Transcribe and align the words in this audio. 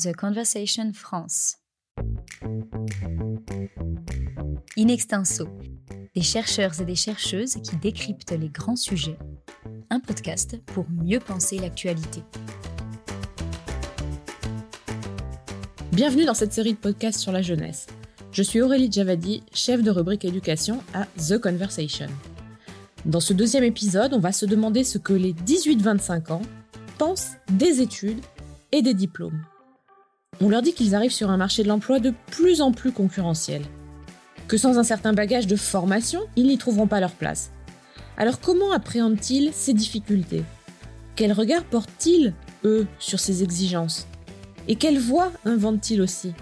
The 0.00 0.14
Conversation 0.14 0.92
France. 0.92 1.56
In 4.78 4.86
extenso, 4.86 5.48
des 6.14 6.22
chercheurs 6.22 6.80
et 6.80 6.84
des 6.84 6.94
chercheuses 6.94 7.56
qui 7.64 7.74
décryptent 7.78 8.30
les 8.30 8.48
grands 8.48 8.76
sujets. 8.76 9.18
Un 9.90 9.98
podcast 9.98 10.56
pour 10.66 10.86
mieux 10.88 11.18
penser 11.18 11.58
l'actualité. 11.58 12.22
Bienvenue 15.90 16.26
dans 16.26 16.34
cette 16.34 16.52
série 16.52 16.74
de 16.74 16.78
podcasts 16.78 17.18
sur 17.18 17.32
la 17.32 17.42
jeunesse. 17.42 17.88
Je 18.30 18.44
suis 18.44 18.60
Aurélie 18.60 18.92
Javadi, 18.92 19.42
chef 19.52 19.82
de 19.82 19.90
rubrique 19.90 20.24
éducation 20.24 20.80
à 20.94 21.06
The 21.06 21.38
Conversation. 21.40 22.06
Dans 23.04 23.18
ce 23.18 23.32
deuxième 23.32 23.64
épisode, 23.64 24.14
on 24.14 24.20
va 24.20 24.30
se 24.30 24.46
demander 24.46 24.84
ce 24.84 24.98
que 24.98 25.12
les 25.12 25.32
18-25 25.32 26.30
ans 26.34 26.42
pensent 26.98 27.32
des 27.50 27.80
études 27.80 28.20
et 28.70 28.80
des 28.82 28.94
diplômes. 28.94 29.42
On 30.40 30.48
leur 30.48 30.62
dit 30.62 30.72
qu'ils 30.72 30.94
arrivent 30.94 31.12
sur 31.12 31.30
un 31.30 31.36
marché 31.36 31.64
de 31.64 31.68
l'emploi 31.68 31.98
de 31.98 32.14
plus 32.30 32.60
en 32.60 32.70
plus 32.70 32.92
concurrentiel, 32.92 33.62
que 34.46 34.56
sans 34.56 34.78
un 34.78 34.84
certain 34.84 35.12
bagage 35.12 35.48
de 35.48 35.56
formation, 35.56 36.20
ils 36.36 36.46
n'y 36.46 36.58
trouveront 36.58 36.86
pas 36.86 37.00
leur 37.00 37.10
place. 37.10 37.50
Alors 38.16 38.40
comment 38.40 38.70
appréhendent-ils 38.70 39.52
ces 39.52 39.74
difficultés? 39.74 40.44
Quel 41.16 41.32
regard 41.32 41.64
portent-ils, 41.64 42.34
eux, 42.64 42.86
sur 43.00 43.18
ces 43.18 43.42
exigences? 43.42 44.06
Et 44.68 44.76
quelle 44.76 45.00
voie 45.00 45.32
inventent-ils 45.44 46.00
aussi? 46.00 46.32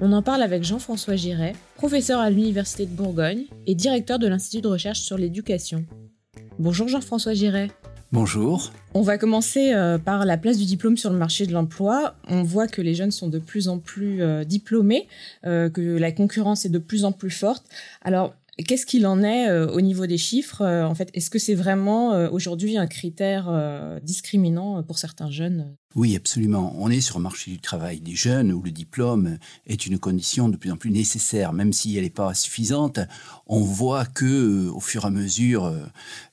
On 0.00 0.12
en 0.12 0.22
parle 0.22 0.42
avec 0.42 0.64
Jean-François 0.64 1.16
Giret, 1.16 1.52
professeur 1.76 2.20
à 2.20 2.30
l'Université 2.30 2.86
de 2.86 2.94
Bourgogne 2.94 3.44
et 3.66 3.74
directeur 3.74 4.18
de 4.18 4.26
l'Institut 4.26 4.62
de 4.62 4.68
recherche 4.68 5.00
sur 5.00 5.18
l'éducation. 5.18 5.84
Bonjour 6.58 6.88
Jean-François 6.88 7.34
Giret. 7.34 7.68
Bonjour. 8.14 8.70
On 8.94 9.02
va 9.02 9.18
commencer 9.18 9.72
euh, 9.72 9.98
par 9.98 10.24
la 10.24 10.36
place 10.36 10.56
du 10.56 10.66
diplôme 10.66 10.96
sur 10.96 11.10
le 11.10 11.18
marché 11.18 11.46
de 11.46 11.52
l'emploi. 11.52 12.14
On 12.28 12.44
voit 12.44 12.68
que 12.68 12.80
les 12.80 12.94
jeunes 12.94 13.10
sont 13.10 13.26
de 13.26 13.40
plus 13.40 13.66
en 13.66 13.80
plus 13.80 14.22
euh, 14.22 14.44
diplômés, 14.44 15.08
euh, 15.44 15.68
que 15.68 15.80
la 15.80 16.12
concurrence 16.12 16.64
est 16.64 16.68
de 16.68 16.78
plus 16.78 17.04
en 17.04 17.10
plus 17.10 17.32
forte. 17.32 17.64
Alors, 18.02 18.32
Qu'est-ce 18.66 18.86
qu'il 18.86 19.06
en 19.06 19.22
est 19.22 19.50
au 19.50 19.80
niveau 19.80 20.06
des 20.06 20.18
chiffres 20.18 20.64
En 20.64 20.94
fait, 20.94 21.10
est-ce 21.14 21.30
que 21.30 21.38
c'est 21.38 21.54
vraiment 21.54 22.10
aujourd'hui 22.30 22.76
un 22.76 22.86
critère 22.86 24.00
discriminant 24.02 24.82
pour 24.82 24.98
certains 24.98 25.30
jeunes? 25.30 25.76
Oui, 25.94 26.16
absolument. 26.16 26.74
On 26.76 26.90
est 26.90 27.00
sur 27.00 27.18
un 27.18 27.20
marché 27.20 27.52
du 27.52 27.60
travail 27.60 28.00
des 28.00 28.16
jeunes 28.16 28.52
où 28.52 28.60
le 28.62 28.72
diplôme 28.72 29.38
est 29.66 29.86
une 29.86 30.00
condition 30.00 30.48
de 30.48 30.56
plus 30.56 30.72
en 30.72 30.76
plus 30.76 30.90
nécessaire, 30.90 31.52
même 31.52 31.72
si 31.72 31.96
elle 31.96 32.02
n'est 32.02 32.10
pas 32.10 32.34
suffisante. 32.34 32.98
On 33.46 33.60
voit 33.60 34.04
que, 34.04 34.24
euh, 34.24 34.72
au 34.72 34.80
fur 34.80 35.04
et 35.04 35.06
à 35.06 35.10
mesure 35.10 35.66
euh, 35.66 35.84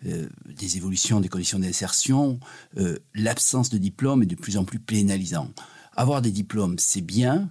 euh, 0.08 0.28
des 0.58 0.78
évolutions 0.78 1.19
des 1.19 1.30
conditions 1.30 1.59
d'insertion, 1.59 2.39
l'absence 3.13 3.69
de 3.69 3.78
diplôme 3.78 4.23
est 4.23 4.28
de 4.28 4.35
plus 4.35 4.58
en 4.58 4.63
plus 4.63 4.80
pénalisant. 4.80 5.52
Avoir 5.95 6.23
des 6.23 6.31
diplômes, 6.31 6.78
c'est 6.80 7.02
bien. 7.02 7.50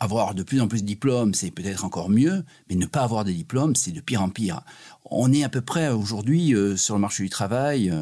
Avoir 0.00 0.34
de 0.34 0.42
plus 0.42 0.60
en 0.60 0.66
plus 0.68 0.82
de 0.82 0.86
diplômes, 0.86 1.34
c'est 1.34 1.50
peut-être 1.50 1.84
encore 1.84 2.10
mieux, 2.10 2.44
mais 2.68 2.74
ne 2.74 2.86
pas 2.86 3.02
avoir 3.02 3.24
de 3.24 3.30
diplômes, 3.30 3.76
c'est 3.76 3.92
de 3.92 4.00
pire 4.00 4.22
en 4.22 4.28
pire. 4.28 4.62
On 5.04 5.32
est 5.32 5.44
à 5.44 5.48
peu 5.48 5.60
près 5.60 5.88
aujourd'hui 5.88 6.54
sur 6.76 6.94
le 6.94 7.00
marché 7.00 7.22
du 7.22 7.30
travail 7.30 7.92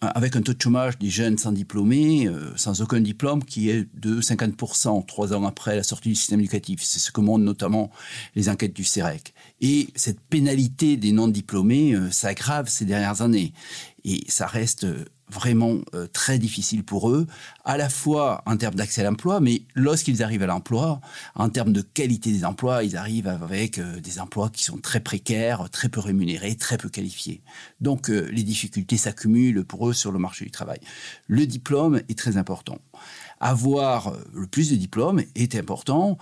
avec 0.00 0.34
un 0.34 0.42
taux 0.42 0.54
de 0.54 0.60
chômage 0.60 0.98
des 0.98 1.10
jeunes 1.10 1.36
sans 1.36 1.52
diplômés, 1.52 2.26
euh, 2.26 2.56
sans 2.56 2.80
aucun 2.80 3.00
diplôme, 3.00 3.44
qui 3.44 3.68
est 3.68 3.86
de 3.94 4.20
50% 4.20 5.04
trois 5.04 5.34
ans 5.34 5.44
après 5.44 5.76
la 5.76 5.82
sortie 5.82 6.08
du 6.08 6.14
système 6.14 6.40
éducatif. 6.40 6.80
C'est 6.82 6.98
ce 6.98 7.10
que 7.10 7.20
montrent 7.20 7.44
notamment 7.44 7.90
les 8.34 8.48
enquêtes 8.48 8.72
du 8.72 8.84
CEREC. 8.84 9.34
Et 9.60 9.88
cette 9.94 10.20
pénalité 10.20 10.96
des 10.96 11.12
non-diplômés 11.12 11.94
euh, 11.94 12.10
s'aggrave 12.10 12.68
ces 12.68 12.86
dernières 12.86 13.20
années. 13.20 13.52
Et 14.04 14.24
ça 14.28 14.46
reste 14.46 14.84
euh, 14.84 15.04
vraiment 15.30 15.78
euh, 15.94 16.06
très 16.06 16.38
difficile 16.38 16.84
pour 16.84 17.10
eux, 17.10 17.26
à 17.64 17.76
la 17.76 17.88
fois 17.88 18.42
en 18.46 18.56
termes 18.56 18.74
d'accès 18.74 19.00
à 19.02 19.04
l'emploi, 19.04 19.40
mais 19.40 19.62
lorsqu'ils 19.74 20.22
arrivent 20.22 20.42
à 20.42 20.46
l'emploi, 20.46 21.00
en 21.34 21.48
termes 21.48 21.72
de 21.72 21.82
qualité 21.82 22.32
des 22.32 22.44
emplois, 22.44 22.84
ils 22.84 22.96
arrivent 22.96 23.28
avec 23.28 23.78
euh, 23.78 24.00
des 24.00 24.20
emplois 24.20 24.50
qui 24.50 24.64
sont 24.64 24.78
très 24.78 25.00
précaires, 25.00 25.68
très 25.70 25.88
peu 25.88 26.00
rémunérés, 26.00 26.56
très 26.56 26.78
peu 26.78 26.88
qualifiés. 26.88 27.42
Donc 27.80 28.10
euh, 28.10 28.28
les 28.32 28.42
difficultés 28.42 28.96
s'accumulent 28.96 29.64
pour 29.64 29.88
eux 29.88 29.92
sur 29.92 30.12
le 30.12 30.18
marché 30.18 30.44
du 30.44 30.50
travail. 30.50 30.80
Le 31.26 31.46
diplôme 31.46 32.00
est 32.08 32.18
très 32.18 32.36
important 32.36 32.78
avoir 33.42 34.12
le 34.34 34.46
plus 34.46 34.70
de 34.70 34.76
diplômes 34.76 35.22
est 35.34 35.54
important 35.54 36.18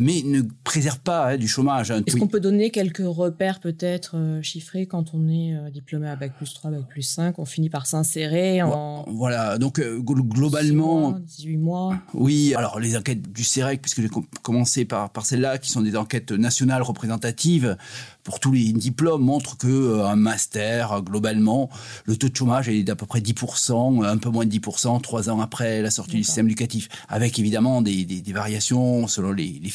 mais 0.00 0.22
ne 0.24 0.42
préserve 0.62 1.00
pas 1.00 1.30
hein, 1.30 1.36
du 1.36 1.48
chômage. 1.48 1.90
Est-ce 1.90 2.16
qu'on 2.16 2.28
peut 2.28 2.38
donner 2.38 2.70
quelques 2.70 3.02
repères 3.04 3.58
peut-être 3.58 4.12
euh, 4.16 4.40
chiffrés 4.42 4.86
quand 4.86 5.12
on 5.12 5.28
est 5.28 5.54
euh, 5.54 5.70
diplômé 5.70 6.08
à 6.08 6.14
Bac 6.14 6.36
plus 6.36 6.54
3, 6.54 6.70
Bac 6.70 6.88
plus 6.88 7.02
5, 7.02 7.38
on 7.38 7.44
finit 7.44 7.68
par 7.68 7.86
s'insérer 7.86 8.62
en... 8.62 9.04
Voilà, 9.08 9.58
donc 9.58 9.80
euh, 9.80 9.98
globalement... 9.98 11.10
Mois, 11.10 11.18
18 11.18 11.56
mois. 11.56 11.98
Oui, 12.14 12.54
alors 12.54 12.78
les 12.78 12.96
enquêtes 12.96 13.32
du 13.32 13.42
CEREC, 13.42 13.82
puisque 13.82 14.00
j'ai 14.00 14.10
commencé 14.42 14.84
par, 14.84 15.10
par 15.10 15.26
celles-là, 15.26 15.58
qui 15.58 15.70
sont 15.70 15.82
des 15.82 15.96
enquêtes 15.96 16.30
nationales 16.30 16.82
représentatives, 16.82 17.76
pour 18.22 18.38
tous 18.40 18.52
les 18.52 18.72
diplômes, 18.72 19.22
montrent 19.22 19.56
que 19.56 20.02
un 20.02 20.16
master, 20.16 21.02
globalement, 21.02 21.70
le 22.04 22.14
taux 22.16 22.28
de 22.28 22.36
chômage 22.36 22.68
est 22.68 22.82
d'à 22.82 22.94
peu 22.94 23.06
près 23.06 23.20
10%, 23.20 24.04
un 24.04 24.18
peu 24.18 24.28
moins 24.28 24.44
de 24.44 24.54
10%, 24.54 25.00
trois 25.00 25.30
ans 25.30 25.40
après 25.40 25.80
la 25.80 25.90
sortie 25.90 26.16
du 26.16 26.24
système 26.24 26.46
éducatif, 26.46 26.88
avec 27.08 27.38
évidemment 27.38 27.80
des, 27.80 28.04
des, 28.04 28.20
des 28.20 28.32
variations 28.32 29.06
selon 29.06 29.32
les, 29.32 29.58
les 29.62 29.70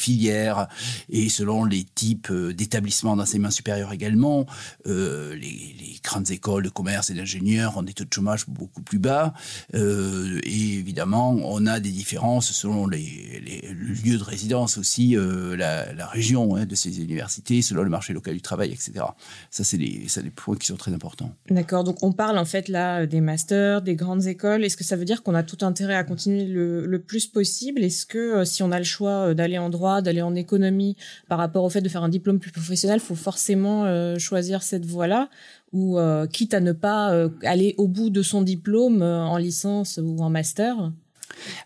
et 1.10 1.28
selon 1.28 1.64
les 1.64 1.84
types 1.84 2.28
euh, 2.30 2.52
d'établissements 2.52 3.16
d'enseignement 3.16 3.50
supérieur 3.50 3.92
également. 3.92 4.46
Euh, 4.86 5.34
les, 5.34 5.74
grandes 6.02 6.30
écoles 6.30 6.64
de 6.64 6.68
commerce 6.68 7.08
et 7.08 7.14
d'ingénieurs 7.14 7.78
ont 7.78 7.82
des 7.82 7.94
taux 7.94 8.04
de 8.04 8.12
chômage 8.12 8.46
beaucoup 8.46 8.82
plus 8.82 8.98
bas. 8.98 9.32
Euh, 9.74 10.38
et 10.44 10.74
évidemment, 10.74 11.30
on 11.30 11.64
a 11.64 11.80
des 11.80 11.90
différences 11.90 12.52
selon 12.52 12.86
les, 12.86 13.74
lieux 14.04 14.18
de 14.18 14.22
résidence 14.22 14.76
aussi, 14.76 15.16
la, 15.16 16.06
région 16.08 16.56
hein, 16.56 16.66
de 16.66 16.74
ces 16.74 17.00
universités, 17.00 17.62
selon 17.62 17.84
le 17.84 17.88
marché 17.88 18.12
local 18.12 18.34
du 18.34 18.42
travail, 18.42 18.70
etc. 18.70 19.06
Ça, 19.50 19.64
c'est 19.64 19.78
des, 19.78 20.06
des 20.14 20.30
points 20.30 20.56
qui 20.56 20.66
sont 20.66 20.76
très 20.76 20.92
importants. 20.92 21.34
D'accord. 21.48 21.84
Donc, 21.84 22.02
on 22.02 22.12
parle 22.12 22.36
en 22.36 22.44
fait 22.44 22.68
là 22.68 23.06
des 23.06 23.22
masters, 23.22 23.80
des 23.80 23.96
grandes 23.96 24.26
écoles. 24.26 24.62
Est-ce 24.62 24.76
que 24.76 24.84
ça 24.84 24.96
veut 24.96 25.06
dire 25.06 25.22
qu'on 25.22 25.34
a 25.34 25.42
tout 25.42 25.64
intérêt 25.64 25.94
à 25.94 26.04
continuer 26.04 26.44
le, 26.44 26.84
le 26.84 26.98
plus 26.98 27.26
possible? 27.26 27.82
Est-ce 27.82 28.04
que 28.04 28.44
si 28.44 28.62
on 28.62 28.72
a 28.72 28.78
le 28.78 28.84
choix 28.84 29.32
d'aller 29.32 29.56
en 29.56 29.70
droit, 29.70 30.02
d'aller 30.04 30.22
en 30.22 30.34
économie 30.36 30.96
par 31.28 31.38
rapport 31.38 31.64
au 31.64 31.70
fait 31.70 31.80
de 31.80 31.88
faire 31.88 32.04
un 32.04 32.08
diplôme 32.08 32.38
plus 32.38 32.52
professionnel, 32.52 33.00
faut 33.00 33.16
forcément 33.16 33.84
euh, 33.84 34.18
choisir 34.18 34.62
cette 34.62 34.86
voie-là 34.86 35.28
ou 35.72 35.98
euh, 35.98 36.26
quitte 36.26 36.54
à 36.54 36.60
ne 36.60 36.72
pas 36.72 37.12
euh, 37.12 37.28
aller 37.42 37.74
au 37.78 37.88
bout 37.88 38.10
de 38.10 38.22
son 38.22 38.42
diplôme 38.42 39.02
en 39.02 39.36
licence 39.36 39.98
ou 40.02 40.22
en 40.22 40.30
master 40.30 40.92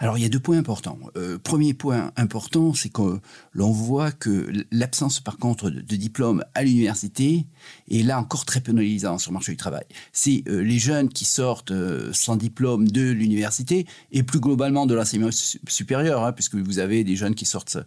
alors 0.01 0.19
il 0.19 0.23
y 0.23 0.25
a 0.25 0.29
deux 0.29 0.41
points 0.41 0.59
importants. 0.59 0.99
Euh, 1.17 1.39
premier 1.39 1.75
point 1.75 2.13
important, 2.17 2.75
c'est 2.75 2.89
que 2.89 3.21
l'on 3.53 3.71
voit 3.71 4.13
que 4.13 4.51
l'absence 4.71 5.21
par 5.21 5.39
contre 5.39 5.71
de, 5.71 5.97
diplôme 5.97 6.45
à 6.55 6.63
l'université 6.63 7.47
est 7.91 8.03
là 8.03 8.19
encore 8.19 8.45
très 8.45 8.61
pénalisant 8.61 9.19
sur 9.19 9.31
le 9.31 9.35
marché 9.35 9.53
du 9.53 9.57
travail. 9.57 9.85
C'est 10.13 10.45
euh, 10.49 10.61
les 10.61 10.79
jeunes 10.79 11.09
qui 11.09 11.25
sortent 11.25 11.71
euh, 11.71 12.11
sans 12.13 12.37
diplôme 12.37 12.89
de 12.89 13.11
l'université 13.11 13.87
et 14.13 14.23
plus 14.23 14.41
globalement 14.41 14.87
de 14.87 14.95
l'enseignement 14.95 15.31
supérieur, 15.33 16.25
hein, 16.25 16.33
puisque 16.33 16.55
vous 16.55 16.79
avez 16.79 17.05
des 17.05 17.17
jeunes 17.17 17.35
qui 17.35 17.45
sortent 17.45 17.79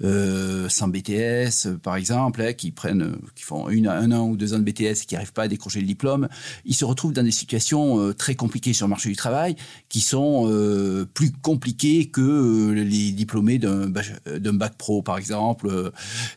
sans 0.00 0.88
BTS 0.88 1.78
par 1.82 1.96
exemple, 1.96 2.42
hein, 2.42 2.52
qui 2.52 2.70
prennent, 2.70 3.16
qui 3.34 3.44
font 3.44 3.68
un 3.68 4.12
an 4.12 4.28
ou 4.28 4.36
deux 4.36 4.54
ans 4.54 4.58
de 4.58 4.64
BTS 4.64 4.82
et 4.82 5.06
qui 5.06 5.14
n'arrivent 5.14 5.32
pas 5.32 5.44
à 5.44 5.48
décrocher 5.48 5.80
le 5.80 5.86
diplôme, 5.86 6.28
ils 6.64 6.74
se 6.74 6.84
retrouvent 6.84 7.12
dans 7.12 7.22
des 7.22 7.30
situations 7.30 8.12
très 8.14 8.34
compliquées 8.34 8.72
sur 8.72 8.86
le 8.86 8.90
marché 8.90 9.08
du 9.08 9.16
travail 9.16 9.56
qui 9.88 10.00
sont 10.00 10.46
plus 11.14 11.19
compliqué 11.28 12.06
que 12.06 12.20
euh, 12.20 12.72
les 12.72 13.12
diplômés 13.12 13.58
d'un 13.58 13.88
bac 14.52 14.74
pro, 14.76 15.02
par 15.02 15.18
exemple. 15.18 15.68
Euh, 15.68 15.90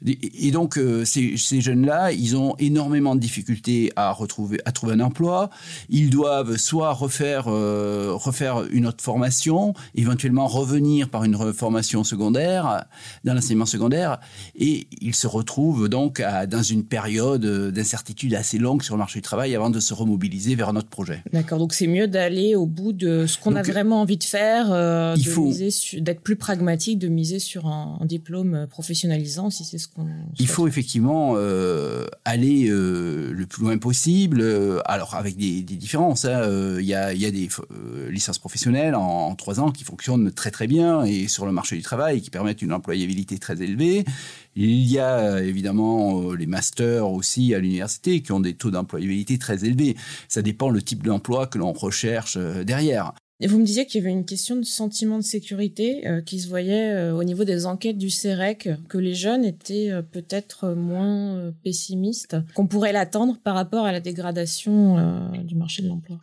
et 0.05 0.51
donc, 0.51 0.77
euh, 0.77 1.05
ces, 1.05 1.37
jeunes-là, 1.37 2.11
ils 2.11 2.35
ont 2.35 2.55
énormément 2.59 3.15
de 3.15 3.19
difficultés 3.19 3.91
à 3.95 4.11
retrouver, 4.11 4.59
à 4.65 4.71
trouver 4.71 4.93
un 4.93 4.99
emploi. 4.99 5.49
Ils 5.89 6.09
doivent 6.09 6.57
soit 6.57 6.93
refaire, 6.93 7.45
refaire 7.45 8.63
une 8.71 8.87
autre 8.87 9.03
formation, 9.03 9.73
éventuellement 9.95 10.47
revenir 10.47 11.09
par 11.09 11.23
une 11.23 11.53
formation 11.53 12.03
secondaire, 12.03 12.85
dans 13.23 13.33
l'enseignement 13.33 13.65
secondaire, 13.65 14.19
et 14.55 14.87
ils 15.01 15.15
se 15.15 15.27
retrouvent 15.27 15.89
donc 15.89 16.21
dans 16.49 16.63
une 16.63 16.83
période 16.83 17.45
d'incertitude 17.71 18.33
assez 18.33 18.57
longue 18.57 18.83
sur 18.83 18.95
le 18.95 18.99
marché 18.99 19.19
du 19.19 19.23
travail 19.23 19.55
avant 19.55 19.69
de 19.69 19.79
se 19.79 19.93
remobiliser 19.93 20.55
vers 20.55 20.69
un 20.69 20.75
autre 20.75 20.89
projet. 20.89 21.23
D'accord, 21.31 21.59
donc 21.59 21.73
c'est 21.73 21.87
mieux 21.87 22.07
d'aller 22.07 22.55
au 22.55 22.65
bout 22.65 22.93
de 22.93 23.25
ce 23.27 23.37
qu'on 23.37 23.55
a 23.55 23.61
vraiment 23.61 24.01
envie 24.01 24.17
de 24.17 24.23
faire 24.23 24.72
euh, 24.73 25.15
il 25.17 25.25
faut 25.25 25.51
d'être 25.99 26.21
plus 26.21 26.35
pragmatique, 26.35 26.99
de 26.99 27.07
miser 27.07 27.39
sur 27.39 27.67
un, 27.67 27.99
diplôme 28.03 28.67
professionnalisant, 28.69 29.49
si 29.49 29.63
c'est 29.63 29.77
ce 29.77 29.87
qu'on. 29.87 30.07
Il 30.39 30.47
faut 30.47 30.67
effectivement 30.67 31.33
euh, 31.37 32.05
aller 32.25 32.67
euh, 32.69 33.31
le 33.31 33.45
plus 33.45 33.63
loin 33.63 33.77
possible. 33.77 34.43
alors 34.85 35.15
avec 35.15 35.37
des, 35.37 35.61
différences, 35.61 36.25
hein, 36.25 36.77
il 36.79 36.85
y, 36.85 36.93
a, 36.93 37.13
y, 37.13 37.25
a, 37.25 37.31
des 37.31 37.47
licences 38.09 38.39
professionnelles 38.39 38.95
en, 38.95 39.33
trois 39.35 39.59
ans 39.59 39.71
qui 39.71 39.83
fonctionnent 39.83 40.31
très 40.31 40.51
très 40.51 40.67
bien 40.67 41.03
et 41.03 41.27
sur 41.27 41.45
le 41.45 41.51
marché 41.51 41.75
du 41.75 41.81
travail 41.81 42.21
qui 42.21 42.29
permettent 42.29 42.61
une 42.61 42.73
employabilité 42.73 43.37
très 43.37 43.61
élevée. 43.61 44.05
Il 44.55 44.83
y 44.83 44.99
a 44.99 45.41
évidemment 45.41 46.33
les 46.33 46.45
masters 46.45 47.09
aussi 47.09 47.55
à 47.55 47.59
l'université 47.59 48.21
qui 48.21 48.31
ont 48.31 48.39
des 48.39 48.53
taux 48.53 48.71
d'employabilité 48.71 49.37
très 49.37 49.65
élevés. 49.65 49.95
Ça 50.27 50.41
dépend 50.41 50.69
le 50.69 50.81
type 50.81 51.03
d'emploi 51.03 51.47
que 51.47 51.57
l'on 51.57 51.73
recherche 51.73 52.37
derrière. 52.37 53.13
Vous 53.41 53.59
me 53.59 53.65
disiez 53.65 53.85
qu'il 53.85 54.01
y 54.01 54.03
avait 54.03 54.13
une 54.13 54.25
question 54.25 54.55
de 54.55 54.63
sentiment 54.63 55.17
de 55.17 55.23
sécurité 55.23 56.07
euh, 56.07 56.21
qui 56.21 56.39
se 56.39 56.47
voyait 56.47 56.91
euh, 56.91 57.15
au 57.15 57.23
niveau 57.23 57.43
des 57.43 57.65
enquêtes 57.65 57.97
du 57.97 58.09
CEREC, 58.09 58.69
que 58.87 58.97
les 58.97 59.15
jeunes 59.15 59.43
étaient 59.43 59.89
euh, 59.91 60.01
peut-être 60.01 60.69
moins 60.69 61.51
pessimistes 61.63 62.37
qu'on 62.53 62.67
pourrait 62.67 62.93
l'attendre 62.93 63.37
par 63.43 63.55
rapport 63.55 63.85
à 63.85 63.91
la 63.91 63.99
dégradation 63.99 65.31
du 65.43 65.55
marché 65.55 65.81
de 65.81 65.87
l'emploi. 65.87 66.19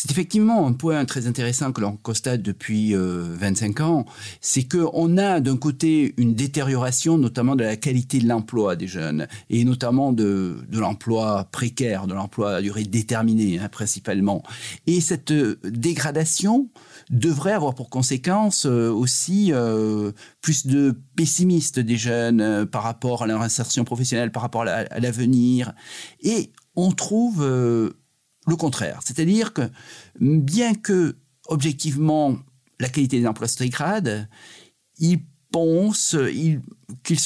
C'est 0.00 0.12
effectivement 0.12 0.66
un 0.66 0.72
point 0.72 1.04
très 1.04 1.26
intéressant 1.26 1.72
que 1.72 1.82
l'on 1.82 1.94
constate 1.94 2.40
depuis 2.40 2.94
25 2.94 3.80
ans, 3.80 4.06
c'est 4.40 4.66
qu'on 4.66 5.18
a 5.18 5.40
d'un 5.40 5.58
côté 5.58 6.14
une 6.16 6.34
détérioration 6.34 7.18
notamment 7.18 7.54
de 7.54 7.64
la 7.64 7.76
qualité 7.76 8.18
de 8.18 8.26
l'emploi 8.26 8.76
des 8.76 8.86
jeunes, 8.86 9.26
et 9.50 9.62
notamment 9.62 10.14
de, 10.14 10.56
l'emploi 10.72 11.50
précaire, 11.52 12.06
de 12.06 12.14
l'emploi 12.14 12.54
à 12.54 12.62
durée 12.62 12.84
déterminée 12.84 13.58
hein, 13.58 13.68
principalement. 13.68 14.42
Et 14.86 15.02
cette 15.02 15.34
dégradation 15.64 16.70
devrait 17.10 17.52
avoir 17.52 17.74
pour 17.74 17.90
conséquence 17.90 18.64
euh, 18.64 18.90
aussi 18.90 19.52
euh, 19.52 20.12
plus 20.40 20.66
de 20.66 20.96
pessimistes 21.14 21.78
des 21.78 21.98
jeunes 21.98 22.40
euh, 22.40 22.64
par 22.64 22.84
rapport 22.84 23.24
à 23.24 23.26
leur 23.26 23.42
insertion 23.42 23.84
professionnelle, 23.84 24.32
par 24.32 24.40
rapport 24.40 24.62
à 24.62 24.98
l'avenir. 24.98 25.74
Et 26.22 26.52
on 26.74 26.90
trouve 26.92 27.44
le 28.50 28.56
contraire. 28.56 29.00
C'est-à-dire 29.04 29.52
que 29.52 29.70
bien 30.20 30.74
que, 30.74 31.16
objectivement, 31.46 32.36
la 32.78 32.88
qualité 32.88 33.20
des 33.20 33.26
emplois 33.26 33.48
dégrade, 33.58 34.28
ils 34.98 35.20
pensent, 35.50 36.16
ils, 36.32 36.60
qu'ils, 37.02 37.18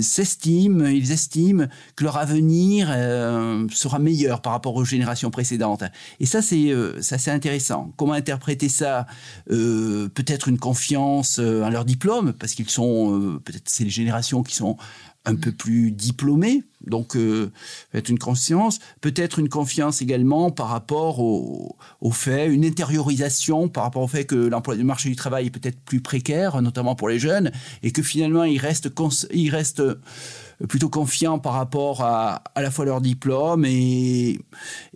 s'estiment, 0.00 0.86
ils 0.86 1.10
estiment 1.10 1.66
que 1.96 2.04
leur 2.04 2.16
avenir 2.16 2.88
euh, 2.90 3.66
sera 3.72 3.98
meilleur 3.98 4.40
par 4.40 4.52
rapport 4.52 4.76
aux 4.76 4.84
générations 4.84 5.30
précédentes. 5.30 5.82
Et 6.20 6.26
ça, 6.26 6.42
c'est 6.42 6.70
euh, 6.70 7.00
ça, 7.02 7.18
c'est 7.18 7.30
intéressant. 7.30 7.92
Comment 7.96 8.12
interpréter 8.12 8.68
ça 8.68 9.06
euh, 9.50 10.08
Peut-être 10.08 10.48
une 10.48 10.58
confiance 10.58 11.38
en 11.38 11.70
leur 11.70 11.84
diplôme, 11.84 12.32
parce 12.34 12.54
qu'ils 12.54 12.70
sont 12.70 13.40
peut-être 13.44 13.68
c'est 13.68 13.84
les 13.84 13.90
générations 13.90 14.42
qui 14.42 14.54
sont 14.54 14.76
un 15.24 15.34
peu 15.34 15.52
plus 15.52 15.90
diplômés, 15.90 16.62
donc 16.86 17.16
euh, 17.16 17.50
être 17.94 18.08
une 18.08 18.18
conscience, 18.18 18.78
peut-être 19.00 19.38
une 19.38 19.48
confiance 19.48 20.02
également 20.02 20.50
par 20.50 20.68
rapport 20.68 21.20
au, 21.20 21.76
au, 22.00 22.10
fait, 22.10 22.46
une 22.46 22.64
intériorisation 22.64 23.68
par 23.68 23.84
rapport 23.84 24.02
au 24.02 24.08
fait 24.08 24.24
que 24.24 24.34
l'emploi 24.34 24.76
du 24.76 24.84
marché 24.84 25.08
du 25.08 25.16
travail 25.16 25.46
est 25.46 25.50
peut-être 25.50 25.80
plus 25.80 26.00
précaire, 26.00 26.60
notamment 26.62 26.94
pour 26.94 27.08
les 27.08 27.18
jeunes, 27.18 27.50
et 27.82 27.92
que 27.92 28.02
finalement 28.02 28.44
ils 28.44 28.58
restent, 28.58 28.90
ils 29.32 29.50
restent 29.50 29.82
plutôt 30.68 30.88
confiants 30.88 31.38
par 31.38 31.54
rapport 31.54 32.02
à 32.02 32.42
à 32.54 32.62
la 32.62 32.70
fois 32.70 32.84
leur 32.84 33.00
diplôme 33.00 33.64
et, 33.64 34.30
et 34.30 34.38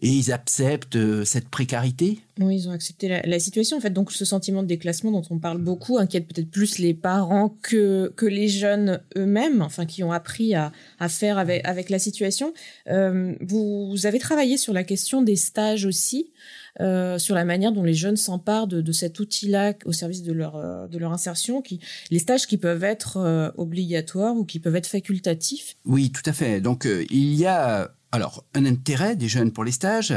ils 0.03 0.33
acceptent 0.33 0.97
euh, 0.97 1.25
cette 1.25 1.49
précarité? 1.49 2.19
Oui, 2.41 2.57
ils 2.57 2.69
ont 2.69 2.73
accepté 2.73 3.09
la, 3.25 3.39
situation. 3.39 3.77
En 3.77 3.81
fait, 3.81 3.91
donc 3.91 4.11
ce 4.11 4.25
sentiment 4.25 4.63
de 4.63 4.67
déclassement 4.67 5.13
dont 5.13 5.23
on 5.31 5.39
parle 5.39 5.59
beaucoup 5.59 5.99
inquiète 5.99 6.27
peut-être 6.27 6.51
plus 6.51 6.79
les 6.79 6.93
parents 6.93 7.57
que, 7.63 8.13
que 8.17 8.27
les 8.27 8.49
jeunes 8.49 9.01
eux-mêmes, 9.17 9.63
enfin 9.63 9.87
qui 9.87 10.03
ont 10.03 10.11
appris 10.11 10.55
à, 10.55 10.73
à 10.99 11.09
faire 11.09 11.39
avec, 11.39 11.65
avec 11.65 11.91
la 11.91 12.01
situation. 12.01 12.53
Euh, 12.89 13.35
vous, 13.41 13.95
avez 14.05 14.19
travaillé 14.19 14.57
sur 14.57 14.73
la 14.73 14.83
question 14.83 15.23
des 15.23 15.37
stages 15.37 15.85
aussi. 15.85 16.33
Euh, 16.81 17.19
sur 17.19 17.35
la 17.35 17.45
manière 17.45 17.73
dont 17.73 17.85
les 17.85 17.95
jeunes 17.95 18.17
s'emparent 18.17 18.67
de, 18.67 18.93
cet 18.93 19.21
outil-là 19.21 19.75
au 19.85 19.93
service 19.93 20.23
de 20.23 20.33
leur, 20.33 20.57
euh, 20.57 20.89
de 20.89 20.99
leur 20.99 21.13
insertion, 21.13 21.63
les 22.11 22.19
stages 22.19 22.47
qui 22.47 22.59
peuvent 22.59 22.85
être 22.85 23.19
euh, 23.19 23.51
obligatoires 23.57 24.37
ou 24.37 24.45
qui 24.45 24.59
peuvent 24.59 24.77
être 24.77 24.87
facultatifs. 24.87 25.77
Oui, 25.85 26.11
tout 26.11 26.23
à 26.27 26.33
fait. 26.33 26.61
Donc 26.61 26.87
il 27.11 27.35
y 27.35 27.47
a 27.47 27.95
alors, 28.15 28.45
un 28.55 28.65
intérêt 28.65 29.17
des 29.17 29.27
jeunes 29.27 29.51
pour 29.51 29.65
les 29.65 29.73
stages, 29.73 30.15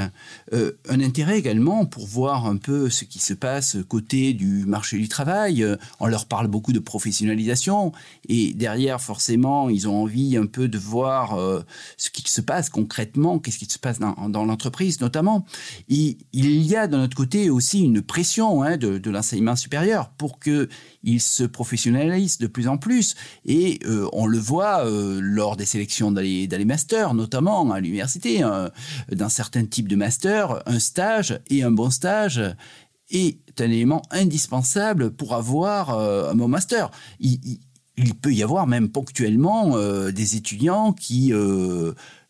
euh, 0.54 0.74
un 0.88 1.02
intérêt 1.02 1.40
également 1.40 1.88
pour 1.88 2.06
voir 2.06 2.46
un 2.46 2.58
peu 2.58 2.92
ce 2.92 3.06
qui 3.06 3.18
se 3.18 3.34
passe 3.34 3.76
côté 3.88 4.36
du 4.36 4.68
marché 4.68 5.00
du 5.00 5.08
travail. 5.08 5.64
Euh, 5.64 5.78
on 6.00 6.06
leur 6.06 6.28
parle 6.28 6.46
beaucoup 6.46 6.74
de 6.74 6.80
professionnalisation 6.80 7.94
et 8.30 8.54
derrière, 8.54 9.02
forcément, 9.02 9.68
ils 9.68 9.88
ont 9.88 10.04
envie 10.04 10.38
un 10.38 10.46
peu 10.46 10.68
de 10.68 10.78
voir 10.78 11.40
euh, 11.40 11.62
ce 11.98 12.12
qui 12.12 12.22
se 12.32 12.40
passe 12.40 12.70
concrètement, 12.70 13.40
qu'est-ce 13.40 13.58
qui 13.58 13.66
se 13.66 13.80
passe 13.80 13.98
dans, 13.98 14.30
dans 14.30 14.46
l'entreprise 14.46 15.02
notamment. 15.02 15.44
il 15.90 16.18
y 16.36 16.76
a 16.76 16.86
de 16.86 16.98
notre 16.98 17.18
côté 17.18 17.50
aussi 17.50 17.82
une 17.82 18.04
pression 18.04 18.62
hein, 18.62 18.78
de, 18.78 19.10
l'enseignement 19.10 19.56
supérieur 19.56 20.12
pour 20.20 20.38
que 20.38 20.70
ils 21.02 21.22
se 21.22 21.46
professionnalisent 21.46 22.38
de 22.38 22.46
plus 22.46 22.68
en 22.68 22.78
plus. 22.78 23.16
Et 23.46 23.80
on 24.14 24.28
le 24.28 24.38
voit 24.38 24.84
lors 24.86 25.56
des 25.56 25.66
sélections 25.66 26.12
dans 26.12 26.22
les, 26.22 26.66
masters, 26.66 27.14
notamment 27.14 27.72
à 27.72 27.80
l'université, 27.88 28.42
hein, 28.42 28.72
dans 29.12 29.30
certains 29.30 29.66
types 29.66 29.88
de 29.88 29.96
masters, 29.96 30.62
un 30.66 30.80
stage 30.80 31.40
et 31.50 31.64
un 31.64 31.72
bon 31.72 31.90
stage 31.90 32.42
est 33.10 33.62
un 33.62 33.66
élément 33.66 34.02
indispensable 34.12 35.12
pour 35.12 35.34
avoir 35.34 35.98
euh, 35.98 36.32
un 36.32 36.36
bon 36.36 36.48
master. 36.48 36.92
Il, 37.20 37.60
peut 38.22 38.34
y 38.34 38.44
avoir 38.44 38.68
même 38.68 38.90
ponctuellement 38.90 39.76
des 40.12 40.36
étudiants 40.36 40.94
qui 40.94 41.34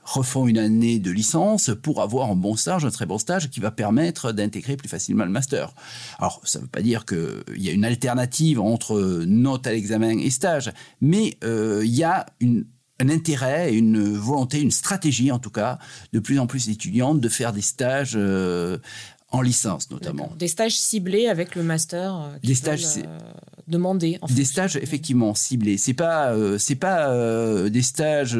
refont 0.07 0.47
une 0.47 0.57
année 0.57 0.99
de 0.99 1.11
licence 1.11 1.71
pour 1.83 2.01
avoir 2.01 2.31
un 2.31 2.35
bon 2.35 2.55
stage, 2.55 2.85
un 2.85 2.89
très 2.89 3.05
bon 3.05 3.17
stage 3.17 3.49
qui 3.49 3.59
va 3.59 3.71
permettre 3.71 4.31
d'intégrer 4.31 4.77
plus 4.77 4.87
facilement 4.87 5.25
le 5.25 5.31
master. 5.31 5.73
Alors, 6.17 6.41
ça 6.45 6.59
ne 6.59 6.63
veut 6.63 6.69
pas 6.69 6.81
dire 6.81 7.05
qu'il 7.05 7.43
y 7.57 7.69
a 7.69 7.73
une 7.73 7.85
alternative 7.85 8.61
entre 8.61 9.23
note 9.27 9.67
à 9.67 9.71
l'examen 9.71 10.17
et 10.17 10.29
stage, 10.29 10.71
mais 11.01 11.37
euh, 11.43 11.81
il 11.83 11.93
y 11.93 12.03
a 12.03 12.25
une, 12.39 12.65
un 12.99 13.09
intérêt, 13.09 13.73
une 13.73 14.17
volonté, 14.17 14.61
une 14.61 14.71
stratégie 14.71 15.31
en 15.31 15.39
tout 15.39 15.51
cas, 15.51 15.79
de 16.13 16.19
plus 16.19 16.39
en 16.39 16.47
plus 16.47 16.67
d'étudiants 16.67 17.15
de 17.15 17.29
faire 17.29 17.53
des 17.53 17.61
stages 17.61 18.13
euh, 18.15 18.77
en 19.29 19.41
licence 19.41 19.91
notamment. 19.91 20.31
Des 20.37 20.47
stages 20.47 20.77
ciblés 20.77 21.27
avec 21.27 21.55
le 21.55 21.63
master. 21.63 22.15
Euh, 22.15 22.37
des 22.43 22.55
stages 22.55 22.85
euh, 22.97 23.19
demandés. 23.67 24.19
des 24.29 24.45
stages 24.45 24.77
effectivement 24.77 25.35
ciblés. 25.35 25.77
C'est 25.77 25.93
pas 25.93 26.31
euh, 26.31 26.57
c'est 26.57 26.75
pas 26.75 27.13
des 27.69 27.81
stages 27.81 28.37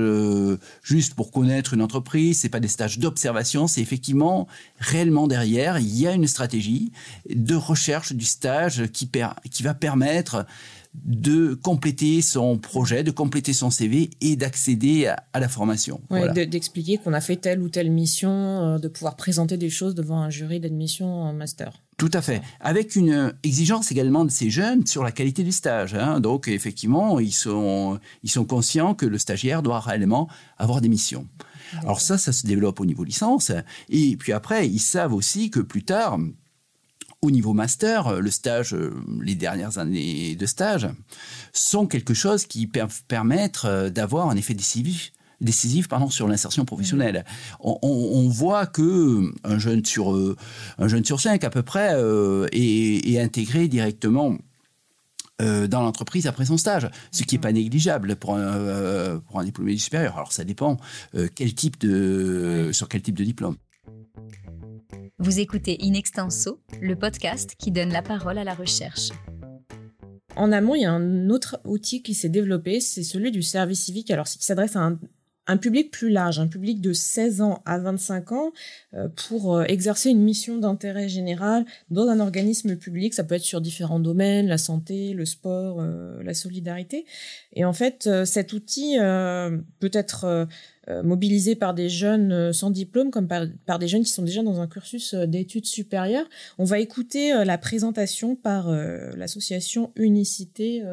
juste 0.82 1.14
pour 1.14 1.32
connaître 1.32 1.74
une 1.74 1.82
entreprise. 1.82 2.40
C'est 2.40 2.50
pas 2.50 2.62
des 2.62 2.68
stages 2.70 3.00
d'observation. 3.00 3.68
C'est 3.68 3.82
effectivement 3.82 4.48
réellement 4.80 5.28
derrière 5.28 5.78
il 5.78 5.94
y 5.98 6.08
a 6.08 6.14
une 6.14 6.28
stratégie 6.28 6.92
de 7.30 7.56
recherche 7.56 8.14
du 8.14 8.26
stage 8.26 8.88
qui 8.92 9.10
qui 9.52 9.64
va 9.64 9.74
permettre 9.74 10.46
de 10.94 11.54
compléter 11.54 12.22
son 12.22 12.58
projet, 12.58 13.04
de 13.04 13.12
compléter 13.12 13.54
son 13.54 13.70
CV 13.70 14.10
et 14.22 14.36
d'accéder 14.36 15.08
à, 15.08 15.40
la 15.40 15.48
formation. 15.48 16.02
D'expliquer 16.34 16.98
qu'on 16.98 17.14
a 17.14 17.22
fait 17.22 17.36
telle 17.36 17.62
ou 17.62 17.70
telle 17.70 17.92
mission, 17.92 18.32
euh, 18.32 18.78
de 18.80 18.88
pouvoir 18.88 19.16
présenter 19.16 19.58
des 19.58 19.70
choses 19.70 19.96
devant 19.96 20.20
un 20.22 20.30
jury 20.30 20.60
d'admission 20.60 21.08
en 21.08 21.34
master. 21.34 21.82
Tout 21.98 22.12
à 22.14 22.22
fait. 22.22 22.42
Avec 22.60 22.96
une 22.96 23.34
exigence 23.44 23.92
également 23.92 24.24
de 24.24 24.32
ces 24.32 24.50
jeunes 24.50 24.86
sur 24.86 25.04
la 25.04 25.12
qualité 25.12 25.44
du 25.44 25.52
stage. 25.52 25.96
Hein. 25.96 26.20
Donc, 26.20 26.48
effectivement, 26.48 27.20
ils 27.20 27.34
sont, 27.34 28.00
ils 28.24 28.30
sont 28.30 28.46
conscients 28.46 28.94
que 28.94 29.06
le 29.06 29.18
stagiaire 29.18 29.64
doit 29.64 29.80
réellement 29.80 30.28
avoir 30.58 30.82
des 30.82 30.90
missions. 30.90 31.28
Alors 31.82 32.02
ça, 32.02 32.18
ça 32.18 32.32
se 32.32 32.46
développe 32.46 32.80
au 32.80 32.86
niveau 32.86 33.04
licence. 33.04 33.52
Et 33.90 34.16
puis 34.18 34.32
après, 34.32 34.68
ils 34.68 34.80
savent 34.80 35.14
aussi 35.14 35.50
que 35.50 35.60
plus 35.60 35.84
tard, 35.84 36.18
au 37.28 37.32
niveau 37.32 37.54
master, 37.54 38.08
euh, 38.08 38.20
le 38.20 38.32
stage, 38.32 38.74
euh, 38.74 38.94
les 39.22 39.36
dernières 39.36 39.78
années 39.78 40.36
de 40.36 40.46
stage, 40.46 40.88
sont 41.54 41.86
quelque 41.86 42.14
chose 42.14 42.46
qui 42.46 42.68
peuvent 42.68 43.04
permettre 43.08 43.66
euh, 43.66 43.90
d'avoir 43.90 44.30
un 44.30 44.36
effet 44.38 44.54
décisif 44.54 45.12
décisif 45.40 45.88
pardon, 45.88 46.10
sur 46.10 46.28
l'insertion 46.28 46.66
professionnelle. 46.66 47.24
On, 47.60 48.28
voit 48.28 48.66
que 48.66 49.32
un 49.44 49.60
jeune 49.60 49.86
sur 49.86 50.18
un 50.80 50.88
jeune 50.88 51.06
sur 51.06 51.20
cinq 51.20 51.44
à 51.44 51.52
peu 51.52 51.62
près 51.62 51.94
est, 52.52 53.20
intégré 53.20 53.68
directement 53.68 54.36
dans 55.38 55.84
l'entreprise 55.84 56.26
après 56.26 56.46
son 56.46 56.58
stage, 56.58 56.90
ce 57.12 57.22
qui 57.22 57.36
n'est 57.36 57.42
pas 57.42 57.52
négligeable 57.52 58.16
pour 58.16 58.36
un, 58.36 59.20
pour 59.28 59.40
un 59.40 59.44
diplômé 59.44 59.74
du 59.74 59.80
supérieur. 59.80 60.16
Alors 60.16 60.34
ça 60.34 60.44
dépend 60.44 60.78
quel 61.36 61.54
type 61.54 61.80
de, 61.80 62.72
sur 62.74 62.90
quel 62.90 63.04
type 63.04 63.16
de 63.16 63.24
diplôme. 63.24 63.58
Vous 65.20 65.40
écoutez 65.40 65.80
In 65.82 65.94
Extenso, 65.94 66.60
le 66.80 66.96
podcast 66.96 67.56
qui 67.58 67.72
donne 67.72 67.92
la 67.92 68.04
parole 68.04 68.38
à 68.38 68.44
la 68.44 68.54
recherche. 68.54 69.10
En 70.36 70.52
amont, 70.52 70.76
il 70.76 70.84
y 70.84 70.86
a 70.86 70.92
un 70.92 71.32
autre 71.32 71.60
outil 71.66 72.04
qui 72.04 72.14
s'est 72.14 72.30
développé, 72.30 72.80
c'est 72.80 73.02
celui 73.02 73.32
du 73.32 73.42
service 73.42 73.86
civique. 73.86 74.12
Alors, 74.12 74.28
qui 74.28 74.46
s'adresse 74.46 74.76
à 74.76 74.92
un, 75.48 75.58
public 75.58 75.90
plus 75.90 76.12
large, 76.12 76.38
un 76.38 76.46
public 76.46 76.82
de 76.82 76.94
16 76.94 77.42
ans 77.42 77.64
à 77.66 77.80
25 77.80 78.32
ans, 78.32 78.52
euh, 78.94 79.08
pour 79.28 79.56
euh, 79.56 79.64
exercer 79.64 80.12
une 80.12 80.22
mission 80.22 80.60
d'intérêt 80.60 81.10
général 81.10 81.66
dans 81.90 82.08
un 82.10 82.20
organisme 82.20 82.76
public. 82.76 83.16
Ça 83.16 83.24
peut 83.24 83.34
être 83.34 83.42
sur 83.42 83.60
différents 83.60 84.00
domaines, 84.00 84.46
la 84.46 84.60
santé, 84.60 85.14
le 85.14 85.26
sport, 85.26 85.78
euh, 85.80 86.22
la 86.22 86.36
solidarité. 86.36 87.08
Et 87.54 87.66
en 87.66 87.74
fait, 87.74 88.08
cet 88.26 88.54
outil 88.54 88.98
peut 89.80 89.92
être 89.94 90.48
mobilisés 91.04 91.56
par 91.56 91.74
des 91.74 91.90
jeunes 91.90 92.32
euh, 92.32 92.54
sans 92.54 92.70
diplôme 92.70 93.12
comme 93.12 93.28
par, 93.28 93.80
des 93.80 93.88
jeunes 93.88 94.04
qui 94.04 94.12
sont 94.12 94.24
déjà 94.24 94.42
dans 94.44 94.62
un 94.62 94.68
cursus 94.68 95.14
euh, 95.14 95.26
d'études 95.26 95.66
supérieures. 95.66 96.26
On 96.58 96.64
va 96.64 96.80
écouter 96.80 97.34
la 97.46 97.58
présentation 97.58 98.36
par 98.36 98.70
l'association 98.70 99.92
Unicité 99.96 100.84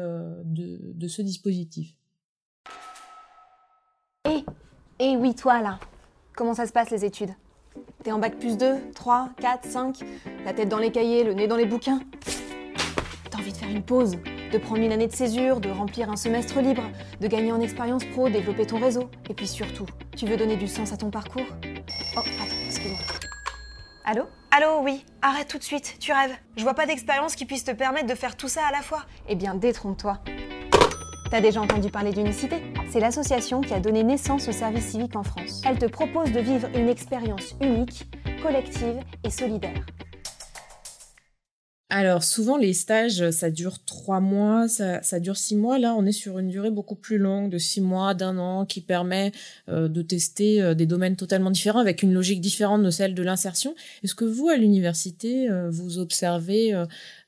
de, 0.43 1.07
ce 1.07 1.21
dispositif. 1.21 1.95
Eh, 4.27 4.43
eh 4.99 5.17
oui, 5.17 5.35
toi 5.35 5.61
là, 5.61 5.79
comment 6.35 6.53
ça 6.53 6.65
se 6.65 6.71
passe 6.71 6.91
les 6.91 7.05
études? 7.05 7.31
T'es 8.03 8.11
en 8.11 8.19
bac 8.19 8.37
plus 8.37 8.57
2, 8.57 8.75
3, 8.93 9.31
4, 9.39 9.65
5, 9.65 9.99
la 10.45 10.53
tête 10.53 10.69
dans 10.69 10.79
les 10.79 10.91
cahiers, 10.91 11.23
le 11.23 11.33
nez 11.33 11.47
dans 11.47 11.57
les 11.57 11.65
bouquins? 11.65 12.01
T'as 13.29 13.39
envie 13.39 13.51
de 13.51 13.57
faire 13.57 13.69
une 13.69 13.83
pause, 13.83 14.17
de 14.55 14.59
prendre 14.61 14.81
une 14.81 14.93
année 14.93 15.07
de 15.07 15.13
césure, 15.13 15.59
de 15.59 15.69
remplir 15.69 16.09
un 16.09 16.15
semestre 16.15 16.61
libre, 16.61 16.83
de 17.19 17.27
gagner 17.27 17.51
en 17.51 17.59
expérience 17.59 18.05
pro, 18.05 18.29
développer 18.29 18.65
ton 18.65 18.79
réseau. 18.79 19.09
Et 19.29 19.33
puis 19.33 19.47
surtout, 19.47 19.85
tu 20.15 20.25
veux 20.25 20.37
donner 20.37 20.55
du 20.55 20.69
sens 20.69 20.93
à 20.93 20.97
ton 20.97 21.09
parcours? 21.09 21.45
Oh, 22.15 22.19
attends, 22.19 22.55
excuse-moi. 22.65 22.99
Allô? 24.05 24.23
Allô, 24.51 24.79
oui. 24.81 25.05
Arrête 25.21 25.49
tout 25.49 25.57
de 25.57 25.63
suite, 25.63 25.97
tu 25.99 26.13
rêves. 26.13 26.33
Je 26.55 26.63
vois 26.63 26.73
pas 26.73 26.85
d'expérience 26.85 27.35
qui 27.35 27.45
puisse 27.45 27.65
te 27.65 27.71
permettre 27.71 28.07
de 28.07 28.15
faire 28.15 28.37
tout 28.37 28.47
ça 28.47 28.61
à 28.65 28.71
la 28.71 28.81
fois. 28.81 29.03
Eh 29.27 29.35
bien, 29.35 29.55
détrompe-toi. 29.55 30.19
T'as 31.29 31.41
déjà 31.41 31.59
entendu 31.59 31.89
parler 31.89 32.13
d'Unicité? 32.13 32.63
C'est 32.89 33.01
l'association 33.01 33.59
qui 33.59 33.73
a 33.73 33.81
donné 33.81 34.03
naissance 34.03 34.47
au 34.47 34.53
service 34.53 34.85
civique 34.85 35.17
en 35.17 35.23
France. 35.23 35.63
Elle 35.65 35.79
te 35.79 35.85
propose 35.87 36.31
de 36.31 36.39
vivre 36.39 36.69
une 36.75 36.87
expérience 36.87 37.55
unique, 37.59 38.09
collective 38.41 39.01
et 39.25 39.29
solidaire. 39.29 39.85
Alors 41.97 42.25
souvent 42.25 42.57
les 42.57 42.73
stages, 42.73 43.29
ça 43.31 43.49
dure 43.49 43.81
trois 43.85 44.19
mois, 44.19 44.67
ça, 44.67 45.19
dure 45.21 45.37
six 45.37 45.55
mois. 45.55 45.79
Là, 45.79 45.95
on 45.97 46.05
est 46.05 46.11
sur 46.11 46.39
une 46.39 46.49
durée 46.49 46.69
beaucoup 46.69 46.95
plus 46.95 47.17
longue, 47.17 47.49
de 47.49 47.57
six 47.57 47.79
mois, 47.79 48.13
d'un 48.13 48.37
an, 48.37 48.65
qui 48.65 48.81
permet 48.81 49.31
euh, 49.69 49.87
de 49.87 50.01
tester 50.01 50.61
euh, 50.61 50.73
des 50.73 50.85
domaines 50.85 51.15
totalement 51.15 51.51
différents 51.51 51.79
avec 51.79 52.03
une 52.03 52.13
logique 52.13 52.41
différente 52.41 52.83
de 52.83 52.89
celle 52.89 53.15
de 53.15 53.23
l'insertion. 53.23 53.75
Est-ce 54.03 54.13
que 54.13 54.25
vous, 54.25 54.49
à 54.49 54.57
l'université, 54.57 55.49
euh, 55.49 55.69
vous 55.69 55.97
observez 55.97 56.73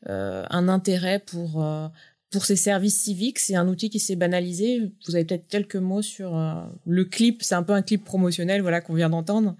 un 0.05 0.67
intérêt 0.67 1.19
pour 1.19 1.63
pour 2.29 2.45
ces 2.45 2.57
services 2.57 3.01
civiques, 3.01 3.39
c'est 3.39 3.55
un 3.55 3.67
outil 3.67 3.89
qui 3.89 3.99
s'est 3.99 4.17
banalisé. 4.17 4.91
Vous 5.07 5.15
avez 5.15 5.23
peut-être 5.23 5.47
quelques 5.47 5.77
mots 5.77 6.01
sur 6.01 6.37
euh, 6.37 6.55
le 6.85 7.05
clip. 7.05 7.41
C'est 7.41 7.55
un 7.55 7.63
peu 7.63 7.73
un 7.73 7.81
clip 7.81 8.03
promotionnel, 8.03 8.61
voilà, 8.61 8.81
qu'on 8.81 8.95
vient 8.95 9.09
d'entendre. 9.09 9.55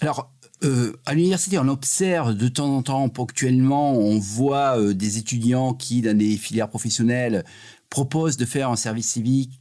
Alors, 0.00 0.32
euh, 0.62 0.92
à 1.06 1.14
l'université, 1.14 1.58
on 1.58 1.68
observe 1.68 2.34
de 2.34 2.48
temps 2.48 2.76
en 2.76 2.82
temps, 2.82 3.08
ponctuellement, 3.08 3.94
on 3.94 4.18
voit 4.18 4.78
euh, 4.78 4.92
des 4.92 5.18
étudiants 5.18 5.72
qui, 5.72 6.02
dans 6.02 6.16
des 6.16 6.36
filières 6.36 6.68
professionnelles, 6.68 7.44
proposent 7.88 8.36
de 8.36 8.44
faire 8.44 8.70
un 8.70 8.76
service 8.76 9.08
civique 9.08 9.59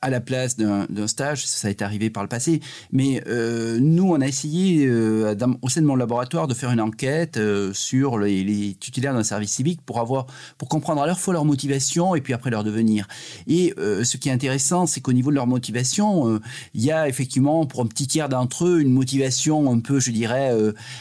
à 0.00 0.10
la 0.10 0.20
place 0.20 0.56
d'un 0.56 1.06
stage. 1.06 1.46
Ça 1.46 1.70
est 1.70 1.82
arrivé 1.82 2.10
par 2.10 2.22
le 2.22 2.28
passé. 2.28 2.60
Mais 2.92 3.22
euh, 3.26 3.78
nous, 3.80 4.10
on 4.10 4.20
a 4.20 4.26
essayé 4.26 4.86
euh, 4.86 5.34
au 5.62 5.68
sein 5.68 5.80
de 5.80 5.86
mon 5.86 5.96
laboratoire 5.96 6.48
de 6.48 6.54
faire 6.54 6.70
une 6.70 6.80
enquête 6.80 7.36
euh, 7.36 7.72
sur 7.72 8.18
les, 8.18 8.76
titulaires 8.78 9.14
d'un 9.14 9.24
service 9.24 9.52
civique 9.52 9.80
pour 9.84 10.00
avoir, 10.00 10.26
pour 10.56 10.68
comprendre 10.68 11.02
à 11.02 11.06
leur 11.06 11.18
fois 11.18 11.34
leur 11.34 11.44
motivation 11.44 12.14
et 12.14 12.20
puis 12.20 12.32
après 12.32 12.50
leur 12.50 12.64
devenir. 12.64 13.06
Et 13.46 13.74
ce 13.78 14.16
qui 14.16 14.28
est 14.28 14.32
intéressant, 14.32 14.86
c'est 14.86 15.00
qu'au 15.00 15.12
niveau 15.12 15.30
de 15.30 15.34
leur 15.34 15.46
motivation, 15.46 16.40
il 16.74 16.84
y 16.84 16.90
a 16.90 17.08
effectivement 17.08 17.66
pour 17.66 17.82
un 17.82 17.86
petit 17.86 18.06
tiers 18.06 18.28
d'entre 18.28 18.66
eux 18.66 18.80
une 18.80 18.92
motivation 18.92 19.72
un 19.72 19.80
peu, 19.80 20.00
je 20.00 20.10
dirais, 20.10 20.52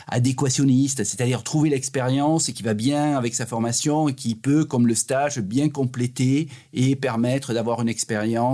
adéquationniste, 0.08 1.04
c'est-à-dire 1.04 1.44
trouver 1.44 1.70
l'expérience 1.70 2.52
qui 2.52 2.64
va 2.64 2.74
bien 2.74 3.18
avec 3.18 3.36
sa 3.36 3.46
formation 3.46 4.10
et 4.10 4.14
qui 4.14 4.36
peut, 4.36 4.66
comme 4.66 4.88
le 4.88 4.96
stage, 4.96 5.40
bien 5.40 5.70
compléter 5.70 6.48
et 6.74 6.96
permettre 6.96 7.54
d'avoir 7.54 7.82
une 7.82 7.90
expérience 7.90 8.47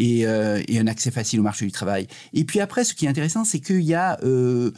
euh, 0.00 0.62
et, 0.68 0.78
un 0.78 0.86
accès 0.86 1.10
facile 1.10 1.40
au 1.40 1.42
marché 1.42 1.64
du 1.64 1.72
travail. 1.72 2.06
Et 2.32 2.44
puis 2.44 2.60
après, 2.60 2.84
ce 2.84 2.94
qui 2.94 3.06
est 3.06 3.08
intéressant, 3.08 3.44
c'est 3.44 3.60
qu'il 3.60 3.82
y 3.82 3.94
a 3.94 4.18
euh, 4.22 4.72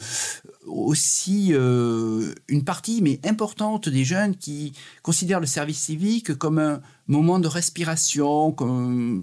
aussi 0.67 1.49
euh, 1.51 2.33
une 2.47 2.63
partie, 2.63 3.01
mais 3.01 3.19
importante, 3.25 3.89
des 3.89 4.03
jeunes 4.03 4.35
qui 4.35 4.73
considèrent 5.01 5.39
le 5.39 5.45
service 5.45 5.79
civique 5.79 6.35
comme 6.35 6.59
un 6.59 6.81
moment 7.07 7.39
de 7.39 7.47
respiration, 7.47 8.51
comme 8.51 9.21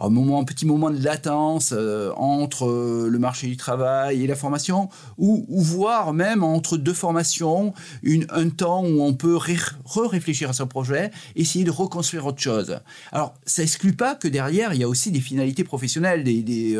un, 0.00 0.44
petit 0.44 0.66
moment 0.66 0.90
de 0.90 1.02
latence 1.02 1.72
euh, 1.72 2.12
entre 2.16 2.68
euh, 2.68 3.08
le 3.08 3.18
marché 3.18 3.46
du 3.46 3.56
travail 3.56 4.24
et 4.24 4.26
la 4.26 4.34
formation, 4.34 4.88
ou, 5.18 5.46
voire 5.48 6.12
même 6.12 6.42
entre 6.42 6.76
deux 6.76 6.94
formations, 6.94 7.72
une, 8.02 8.26
un 8.30 8.48
temps 8.48 8.84
où 8.84 9.02
on 9.02 9.14
peut 9.14 9.36
re-réfléchir 9.36 10.50
à 10.50 10.52
son 10.52 10.66
projet, 10.66 11.10
essayer 11.36 11.64
de 11.64 11.70
reconstruire 11.70 12.26
autre 12.26 12.40
chose. 12.40 12.80
Alors, 13.12 13.34
ça 13.46 13.62
exclut 13.62 13.94
pas 13.94 14.14
que 14.14 14.28
derrière, 14.28 14.74
il 14.74 14.80
y 14.80 14.84
a 14.84 14.88
aussi 14.88 15.12
des 15.12 15.20
finalités 15.20 15.64
professionnelles, 15.64 16.24
des, 16.24 16.42
des 16.42 16.76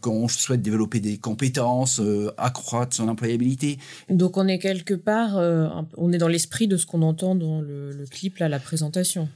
quand 0.00 0.12
on 0.12 0.28
souhaite 0.28 0.62
développer 0.62 1.00
des 1.00 1.18
compétences, 1.18 2.00
euh, 2.00 2.32
accroître 2.36 2.94
son 2.94 3.08
employabilité. 3.08 3.78
Donc 4.08 4.36
on 4.36 4.46
est 4.46 4.58
quelque 4.58 4.94
part, 4.94 5.38
euh, 5.38 5.68
on 5.96 6.12
est 6.12 6.18
dans 6.18 6.28
l'esprit 6.28 6.68
de 6.68 6.76
ce 6.76 6.86
qu'on 6.86 7.02
entend 7.02 7.34
dans 7.34 7.60
le, 7.60 8.04
clip, 8.10 8.38
la 8.38 8.58
présentation 8.58 9.28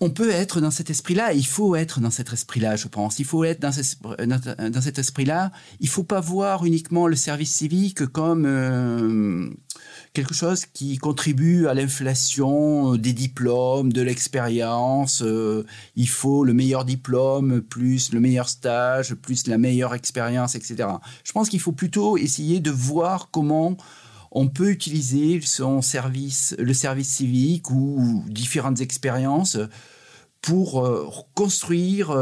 on 0.00 0.10
peut 0.10 0.30
être 0.30 0.60
dans 0.60 0.70
cet 0.70 0.90
esprit-là, 0.90 1.34
il 1.34 1.46
faut 1.46 1.76
être 1.76 2.00
dans 2.00 2.10
cet 2.10 2.32
esprit-là, 2.32 2.76
je 2.76 2.88
pense. 2.88 3.18
Il 3.18 3.26
faut 3.26 3.44
être 3.44 3.60
dans, 3.60 3.70
dans, 4.70 4.80
cet 4.80 4.98
esprit-là. 4.98 5.52
Il 5.80 5.88
faut 5.88 6.04
pas 6.04 6.20
voir 6.20 6.64
uniquement 6.64 7.06
le 7.06 7.16
service 7.16 7.52
civique 7.52 8.06
comme 8.06 8.46
quelque 10.12 10.34
chose 10.34 10.66
qui 10.66 10.98
contribue 10.98 11.66
à 11.66 11.74
l'inflation 11.74 12.94
euh, 12.94 12.98
des 12.98 13.12
diplômes, 13.12 13.92
de 13.92 14.02
l'expérience. 14.02 15.22
Euh, 15.22 15.64
il 15.96 16.08
faut 16.08 16.44
le 16.44 16.52
meilleur 16.52 16.84
diplôme, 16.84 17.60
plus 17.60 18.12
le 18.12 18.20
meilleur 18.20 18.48
stage, 18.48 19.14
plus 19.14 19.46
la 19.46 19.58
meilleure 19.58 19.94
expérience, 19.94 20.54
etc. 20.54 20.88
Je 21.24 21.32
pense 21.32 21.48
qu'il 21.48 21.60
faut 21.60 21.72
plutôt 21.72 22.16
essayer 22.16 22.60
de 22.60 22.70
voir 22.70 23.28
comment 23.30 23.76
on 24.30 24.48
peut 24.48 24.70
utiliser 24.70 25.40
son 25.40 25.82
service, 25.82 26.54
le 26.58 26.74
service 26.74 27.08
civique 27.08 27.70
ou 27.70 28.24
différentes 28.28 28.80
expériences 28.80 29.58
pour 30.40 30.84
euh, 30.84 31.08
construire, 31.34 32.16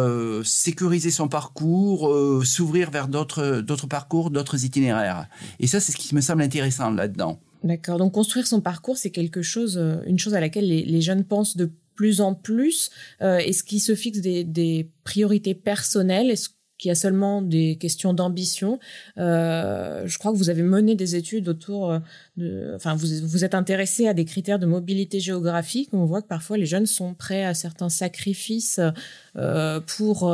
sécuriser 0.45 1.11
son 1.11 1.29
parcours, 1.29 2.13
s'ouvrir 2.45 2.91
vers 2.91 3.09
d'autres 3.09 3.87
parcours, 3.89 4.31
d'autres 4.31 4.65
itinéraires. 4.65 5.29
Et 5.61 5.67
ça, 5.67 5.81
c'est 5.81 5.93
ce 5.93 5.97
qui 5.97 6.15
me 6.15 6.21
semble 6.21 6.43
intéressant 6.43 6.91
là-dedans. 6.91 7.39
D'accord. 7.65 7.99
Donc 7.99 8.13
construire 8.13 8.47
son 8.47 8.61
parcours, 8.61 8.97
c'est 8.97 9.11
quelque 9.11 9.43
chose, 9.43 9.79
euh, 9.79 9.97
une 10.07 10.19
chose 10.19 10.35
à 10.35 10.41
laquelle 10.41 10.69
les, 10.69 11.01
jeunes 11.01 11.25
pensent 11.25 11.57
de 11.57 11.71
plus 11.95 12.21
en 12.21 12.35
plus. 12.35 12.91
Euh, 13.21 13.39
est-ce 13.39 13.65
qu'ils 13.65 13.81
se 13.81 13.95
fixent 13.95 14.21
des, 14.21 14.91
priorités 15.05 15.55
personnelles? 15.55 16.35
Qu'il 16.79 16.89
y 16.89 16.93
a 16.93 16.95
seulement 16.95 17.43
des 17.43 17.77
questions 17.77 18.15
d'ambition 18.15 18.79
euh, 19.19 20.03
Je 20.07 20.19
crois 20.19 20.33
que 20.33 20.37
vous 20.37 20.51
avez 20.51 20.63
mené 20.63 20.95
des 20.95 21.17
études 21.17 21.49
autour 21.49 22.01
de, 22.37 22.73
enfin, 22.75 22.95
vous 22.95 23.07
vous 23.25 23.45
êtes 23.45 23.55
intéressé 23.55 24.07
à 24.07 24.15
des 24.15 24.25
critères 24.25 24.59
de 24.59 24.67
mobilité 24.67 25.21
géographique. 25.21 25.91
On 25.93 26.05
voit 26.05 26.23
que 26.23 26.29
parfois 26.29 26.57
les 26.57 26.67
jeunes 26.67 26.87
sont 26.87 27.15
prêts 27.15 27.45
à 27.45 27.55
certains 27.55 27.89
sacrifices 27.89 28.81
pour 29.87 30.31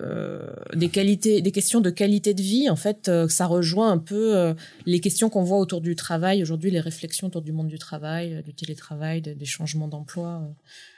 euh, 0.00 0.54
des 0.74 0.88
qualités, 0.88 1.42
des 1.42 1.52
questions 1.52 1.82
de 1.82 1.90
qualité 1.90 2.32
de 2.32 2.40
vie. 2.40 2.70
En 2.70 2.76
fait, 2.76 3.08
euh, 3.08 3.28
ça 3.28 3.44
rejoint 3.44 3.90
un 3.90 3.98
peu 3.98 4.34
euh, 4.34 4.54
les 4.86 5.00
questions 5.00 5.28
qu'on 5.28 5.42
voit 5.42 5.58
autour 5.58 5.82
du 5.82 5.96
travail 5.96 6.40
aujourd'hui, 6.40 6.70
les 6.70 6.80
réflexions 6.80 7.26
autour 7.26 7.42
du 7.42 7.52
monde 7.52 7.68
du 7.68 7.78
travail, 7.78 8.42
du 8.42 8.54
télétravail, 8.54 9.20
des 9.20 9.44
changements 9.44 9.88
d'emploi, 9.88 10.48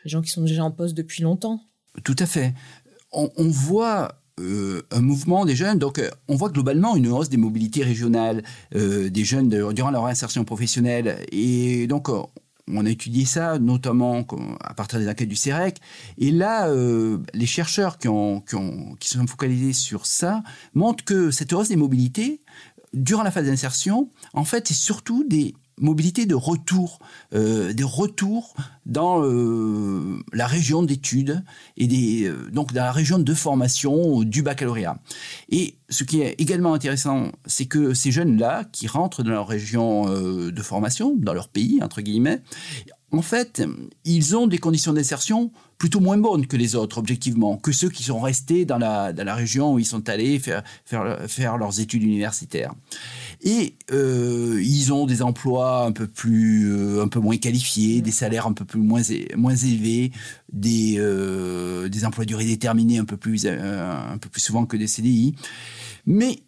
les 0.04 0.10
gens 0.10 0.22
qui 0.22 0.30
sont 0.30 0.42
déjà 0.42 0.62
en 0.62 0.70
poste 0.70 0.94
depuis 0.94 1.24
longtemps. 1.24 1.60
Tout 2.04 2.14
à 2.20 2.26
fait. 2.26 2.54
On, 3.10 3.28
voit 3.36 4.22
un 4.38 5.00
mouvement 5.00 5.44
des 5.44 5.54
jeunes. 5.54 5.78
Donc, 5.78 6.00
on 6.28 6.36
voit 6.36 6.50
globalement 6.50 6.96
une 6.96 7.08
hausse 7.08 7.28
des 7.28 7.36
mobilités 7.36 7.84
régionales 7.84 8.42
des 8.72 9.24
jeunes 9.24 9.48
durant 9.48 9.90
leur 9.90 10.06
insertion 10.06 10.44
professionnelle. 10.44 11.18
Et 11.30 11.86
donc, 11.86 12.08
on 12.68 12.86
a 12.86 12.90
étudié 12.90 13.24
ça, 13.24 13.58
notamment 13.58 14.26
à 14.60 14.74
partir 14.74 14.98
des 14.98 15.08
enquêtes 15.08 15.28
du 15.28 15.36
CEREC. 15.36 15.80
Et 16.18 16.30
là, 16.30 16.68
euh, 16.68 17.18
les 17.34 17.46
chercheurs 17.46 17.98
qui, 17.98 18.08
ont, 18.08 18.40
qui, 18.40 18.56
qui 19.00 19.08
se 19.08 19.18
sont 19.18 19.26
focalisés 19.26 19.72
sur 19.72 20.06
ça 20.06 20.42
montrent 20.74 21.04
que 21.04 21.30
cette 21.30 21.52
hausse 21.52 21.68
des 21.68 21.76
mobilités, 21.76 22.40
durant 22.92 23.22
la 23.22 23.30
phase 23.30 23.46
d'insertion, 23.46 24.10
en 24.32 24.44
fait, 24.44 24.68
c'est 24.68 24.74
surtout 24.74 25.24
des 25.24 25.54
mobilité 25.78 26.26
de 26.26 26.34
retour, 26.34 26.98
euh, 27.34 27.72
des 27.72 27.84
retours 27.84 28.54
dans 28.86 29.22
euh, 29.22 30.18
la 30.32 30.46
région 30.46 30.82
d'études 30.82 31.42
et 31.76 32.24
euh, 32.24 32.50
donc 32.52 32.72
dans 32.72 32.82
la 32.82 32.92
région 32.92 33.18
de 33.18 33.34
formation 33.34 34.22
du 34.22 34.42
baccalauréat. 34.42 34.98
Et 35.50 35.74
ce 35.88 36.04
qui 36.04 36.20
est 36.20 36.34
également 36.38 36.74
intéressant, 36.74 37.32
c'est 37.46 37.66
que 37.66 37.94
ces 37.94 38.12
jeunes-là 38.12 38.64
qui 38.72 38.86
rentrent 38.86 39.22
dans 39.22 39.30
leur 39.30 39.48
région 39.48 40.06
de 40.06 40.62
formation, 40.62 41.14
dans 41.16 41.34
leur 41.34 41.48
pays 41.48 41.80
entre 41.82 42.00
guillemets, 42.00 42.40
en 43.12 43.22
fait, 43.22 43.62
ils 44.04 44.36
ont 44.36 44.46
des 44.46 44.58
conditions 44.58 44.92
d'insertion 44.92 45.52
plutôt 45.78 46.00
moins 46.00 46.16
bonnes 46.16 46.46
que 46.46 46.56
les 46.56 46.74
autres, 46.74 46.98
objectivement, 46.98 47.56
que 47.56 47.70
ceux 47.70 47.88
qui 47.88 48.02
sont 48.02 48.20
restés 48.20 48.64
dans 48.64 48.78
la, 48.78 49.12
dans 49.12 49.24
la 49.24 49.34
région 49.34 49.74
où 49.74 49.78
ils 49.78 49.86
sont 49.86 50.08
allés 50.08 50.38
faire, 50.38 50.64
faire 50.84 51.58
leurs 51.58 51.80
études 51.80 52.02
universitaires. 52.02 52.72
Et 53.42 53.76
euh, 53.92 54.60
ils 54.62 54.92
ont 54.92 55.06
des 55.06 55.22
emplois 55.22 55.84
un 55.84 55.92
peu 55.92 56.06
plus, 56.06 56.72
euh, 56.72 57.02
un 57.02 57.08
peu 57.08 57.20
moins 57.20 57.36
qualifiés, 57.36 58.00
des 58.00 58.10
salaires 58.10 58.46
un 58.46 58.52
peu 58.52 58.64
plus 58.64 58.80
moins, 58.80 59.02
moins 59.36 59.54
élevés, 59.54 60.12
des, 60.52 60.96
euh, 60.98 61.88
des 61.88 62.04
emplois 62.04 62.24
durée 62.24 62.44
déterminée 62.46 62.98
un 62.98 63.04
peu 63.04 63.16
plus, 63.16 63.46
un 63.46 64.18
peu 64.18 64.28
plus 64.28 64.40
souvent 64.40 64.66
que 64.66 64.76
des 64.76 64.86
CDI. 64.86 65.34
Mais 66.06 66.40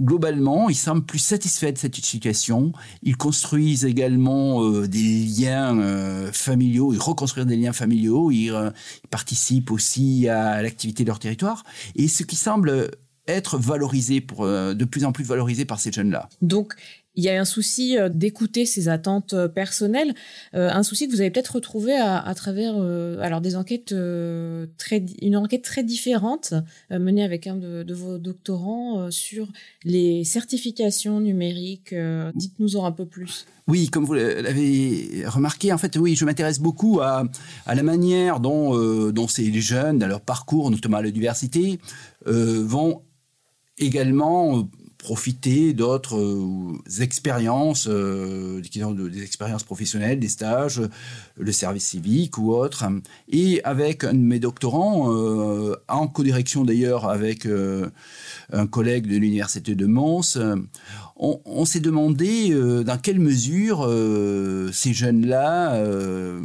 globalement, 0.00 0.68
ils 0.70 0.74
semblent 0.74 1.04
plus 1.04 1.18
satisfaits 1.18 1.72
de 1.72 1.78
cette 1.78 1.96
situation. 1.96 2.72
Ils 3.02 3.16
construisent 3.16 3.84
également 3.84 4.64
euh, 4.64 4.88
des 4.88 5.24
liens 5.24 5.78
euh, 5.78 6.32
familiaux, 6.32 6.92
ils 6.92 7.00
reconstruisent 7.00 7.46
des 7.46 7.56
liens 7.56 7.72
familiaux, 7.72 8.30
ils, 8.30 8.50
euh, 8.50 8.70
ils 9.04 9.08
participent 9.08 9.70
aussi 9.70 10.28
à 10.28 10.62
l'activité 10.62 11.04
de 11.04 11.08
leur 11.08 11.18
territoire. 11.18 11.64
Et 11.94 12.08
ce 12.08 12.22
qui 12.22 12.36
semble 12.36 12.90
être 13.28 13.58
valorisé, 13.58 14.20
pour, 14.20 14.46
de 14.46 14.84
plus 14.84 15.04
en 15.04 15.12
plus 15.12 15.24
valorisé 15.24 15.64
par 15.64 15.78
ces 15.78 15.92
jeunes-là. 15.92 16.28
Donc, 16.40 16.74
il 17.14 17.24
y 17.24 17.28
a 17.28 17.38
un 17.38 17.44
souci 17.44 17.98
euh, 17.98 18.08
d'écouter 18.08 18.64
ses 18.64 18.88
attentes 18.88 19.34
euh, 19.34 19.48
personnelles, 19.48 20.14
euh, 20.54 20.70
un 20.72 20.82
souci 20.82 21.06
que 21.06 21.12
vous 21.12 21.20
avez 21.20 21.30
peut-être 21.30 21.56
retrouvé 21.56 21.94
à, 21.94 22.32
travers 22.34 22.74
alors 23.20 23.40
des 23.40 23.56
enquêtes 23.56 23.94
très 24.78 25.04
une 25.20 25.36
enquête 25.36 25.62
très 25.62 25.84
différente 25.84 26.54
menée 26.90 27.22
avec 27.22 27.46
un 27.46 27.56
de, 27.56 27.94
vos 27.94 28.18
doctorants 28.18 29.10
sur 29.10 29.48
les 29.84 30.24
certifications 30.24 31.20
numériques. 31.20 31.94
Dites-nous-en 32.34 32.84
un 32.84 32.92
peu 32.92 33.06
plus. 33.06 33.46
Oui, 33.68 33.88
comme 33.90 34.04
vous 34.04 34.14
l'avez 34.14 35.24
remarqué, 35.26 35.72
en 35.72 35.78
fait, 35.78 35.96
oui, 35.96 36.16
je 36.16 36.24
m'intéresse 36.24 36.58
beaucoup 36.58 37.00
à, 37.00 37.24
la 37.66 37.82
manière 37.82 38.40
dont, 38.40 39.10
dont 39.10 39.28
ces 39.28 39.52
jeunes, 39.60 39.98
dans 39.98 40.08
leur 40.08 40.22
parcours, 40.22 40.70
notamment 40.70 40.98
à 40.98 41.02
l'université, 41.02 41.78
vont 42.26 43.02
également 43.78 44.68
profiter 45.02 45.72
d'autres 45.72 46.16
euh, 46.16 47.02
expériences, 47.02 47.88
euh, 47.88 48.60
des 48.60 49.22
expériences 49.22 49.64
professionnelles, 49.64 50.20
des 50.20 50.28
stages, 50.28 50.80
le 51.36 51.52
service 51.52 51.88
civique 51.88 52.38
ou 52.38 52.52
autre. 52.52 52.84
Et 53.28 53.62
avec 53.64 54.04
mes 54.04 54.38
doctorants, 54.38 55.12
euh, 55.12 55.74
en 55.88 56.06
co-direction 56.06 56.64
d'ailleurs 56.64 57.08
avec 57.08 57.48
un 58.52 58.66
collègue 58.68 59.08
de 59.08 59.16
l'université 59.16 59.74
de 59.74 59.86
Mons, 59.86 60.38
on, 61.16 61.64
s'est 61.64 61.80
demandé 61.80 62.50
dans 62.84 62.98
quelle 62.98 63.20
mesure 63.20 63.88
ces 64.72 64.92
jeunes-là 64.92 65.84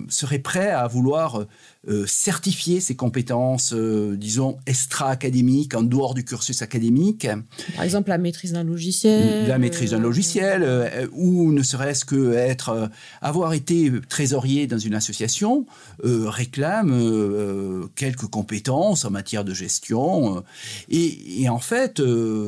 seraient 0.10 0.40
prêts 0.40 0.72
à 0.72 0.88
vouloir 0.88 1.46
euh, 1.90 2.06
certifier 2.06 2.82
ses 2.82 2.98
compétences, 2.98 3.72
euh, 3.74 4.18
disons, 4.18 4.58
extra-académiques, 4.66 5.74
en 5.74 5.84
dehors 5.84 6.16
du 6.16 6.26
cursus 6.26 6.62
académique. 6.62 7.30
Par 7.78 7.86
exemple, 7.86 8.10
la 8.10 8.18
maîtrise 8.18 8.52
d'un 8.52 8.66
logiciel. 8.66 9.48
La 9.48 9.58
maîtrise 9.58 9.92
d'un 9.92 10.00
logiciel, 10.00 10.64
euh, 10.64 11.08
ou 11.14 11.54
ne 11.54 11.64
serait-ce 11.64 12.04
que 12.04 12.34
être, 12.34 12.90
avoir 13.22 13.54
été 13.54 13.90
trésorier 14.10 14.68
dans 14.68 14.78
une 14.78 14.96
association, 14.96 15.66
réclame 16.04 17.88
quelques 17.96 18.28
compétences 18.28 19.06
en 19.06 19.12
matière 19.12 19.46
de 19.46 19.54
gestion. 19.54 20.44
Et, 20.90 21.48
en 21.48 21.60
fait, 21.60 22.02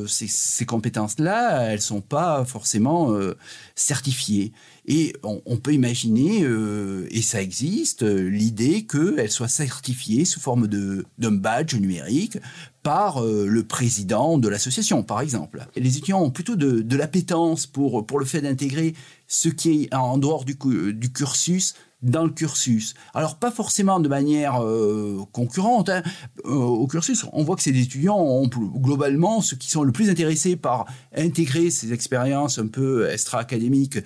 ces, 0.06 0.26
ces 0.26 0.66
compétences-là, 0.66 1.72
elles 1.72 1.80
sont 1.80 2.02
pas 2.10 2.44
forcément 2.44 3.16
certifiées. 3.74 4.52
Et 4.92 5.14
on, 5.22 5.56
peut 5.56 5.72
imaginer, 5.72 6.42
euh, 6.42 7.06
et 7.12 7.22
ça 7.22 7.40
existe, 7.40 8.02
euh, 8.02 8.28
l'idée 8.28 8.86
qu'elle 8.86 9.30
soit 9.30 9.46
certifiée 9.46 10.24
sous 10.24 10.40
forme 10.40 10.66
d'un 10.66 11.30
badge 11.30 11.76
numérique 11.76 12.38
par 12.82 13.22
euh, 13.22 13.46
le 13.46 13.62
président 13.62 14.36
de 14.36 14.48
l'association, 14.48 15.04
par 15.04 15.20
exemple. 15.20 15.64
Et 15.76 15.80
les 15.80 15.96
étudiants 15.96 16.22
ont 16.22 16.30
plutôt 16.30 16.56
de, 16.56 16.96
l'appétence 16.96 17.66
pour, 17.66 18.04
pour 18.04 18.18
le 18.18 18.24
fait 18.24 18.40
d'intégrer 18.40 18.94
ce 19.28 19.48
qui 19.48 19.84
est 19.84 19.94
en 19.94 20.18
dehors 20.18 20.44
du 20.44 20.56
cursus 20.56 21.74
dans 22.02 22.24
le 22.24 22.30
cursus. 22.30 22.94
Alors 23.14 23.36
pas 23.36 23.50
forcément 23.50 24.00
de 24.00 24.08
manière 24.08 24.62
concurrente 25.32 25.88
hein. 25.88 26.02
au 26.44 26.86
cursus. 26.86 27.26
On 27.32 27.44
voit 27.44 27.56
que 27.56 27.62
ces 27.62 27.78
étudiants 27.78 28.18
ont 28.18 28.48
globalement 28.48 29.40
ceux 29.40 29.56
qui 29.56 29.70
sont 29.70 29.82
le 29.82 29.92
plus 29.92 30.10
intéressés 30.10 30.56
par 30.56 30.86
intégrer 31.14 31.70
ces 31.70 31.92
expériences 31.92 32.58
un 32.58 32.68
peu 32.68 33.10
extra-académiques 33.10 33.98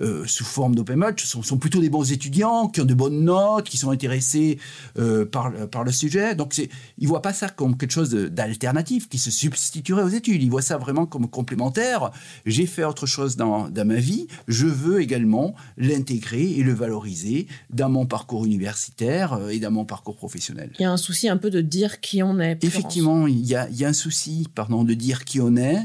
euh, 0.00 0.24
sous 0.26 0.44
forme 0.44 0.74
d'open 0.74 0.96
match 0.96 1.24
sont, 1.24 1.42
sont, 1.42 1.58
plutôt 1.58 1.80
des 1.80 1.90
bons 1.90 2.12
étudiants 2.12 2.68
qui 2.68 2.80
ont 2.80 2.84
de 2.84 2.94
bonnes 2.94 3.24
notes, 3.24 3.68
qui 3.68 3.76
sont 3.76 3.90
intéressés 3.90 4.58
euh, 4.98 5.24
par, 5.24 5.52
par 5.68 5.84
le 5.84 5.92
sujet. 5.92 6.34
Donc 6.34 6.56
ils 6.58 6.68
ne 7.00 7.08
voient 7.08 7.22
pas 7.22 7.32
ça 7.32 7.48
comme 7.48 7.76
quelque 7.76 7.92
chose 7.92 8.10
d'alternatif 8.10 9.08
qui 9.08 9.18
se 9.18 9.30
substituerait 9.30 10.02
aux 10.02 10.08
études. 10.08 10.42
Ils 10.42 10.50
voient 10.50 10.62
ça 10.62 10.78
vraiment 10.78 11.06
comme 11.06 11.28
complémentaire. 11.28 12.10
J'ai 12.46 12.66
fait 12.66 12.84
autre 12.84 13.06
chose 13.06 13.36
dans, 13.36 13.68
dans 13.68 13.86
ma 13.86 13.96
vie, 13.96 14.26
je 14.48 14.66
veux 14.66 15.00
également 15.00 15.54
l'intégrer 15.76 16.44
et 16.52 16.62
le 16.62 16.72
valoriser 16.72 17.46
dans 17.70 17.88
mon 17.88 18.06
parcours 18.06 18.44
universitaire 18.44 19.34
euh, 19.34 19.48
et 19.48 19.58
dans 19.58 19.70
mon 19.70 19.84
parcours 19.84 20.16
professionnel. 20.16 20.70
Il 20.78 20.82
y 20.82 20.86
a 20.86 20.92
un 20.92 20.96
souci 20.96 21.28
un 21.28 21.36
peu 21.36 21.50
de 21.50 21.60
dire 21.60 22.00
qui 22.00 22.22
on 22.22 22.40
est. 22.40 22.62
Effectivement, 22.64 23.26
il 23.26 23.44
y, 23.44 23.54
a, 23.54 23.68
il 23.68 23.76
y 23.76 23.84
a, 23.84 23.88
un 23.88 23.92
souci 23.92 24.46
pardon, 24.54 24.84
de 24.84 24.94
dire 24.94 25.24
qui 25.24 25.40
on 25.40 25.56
est, 25.56 25.80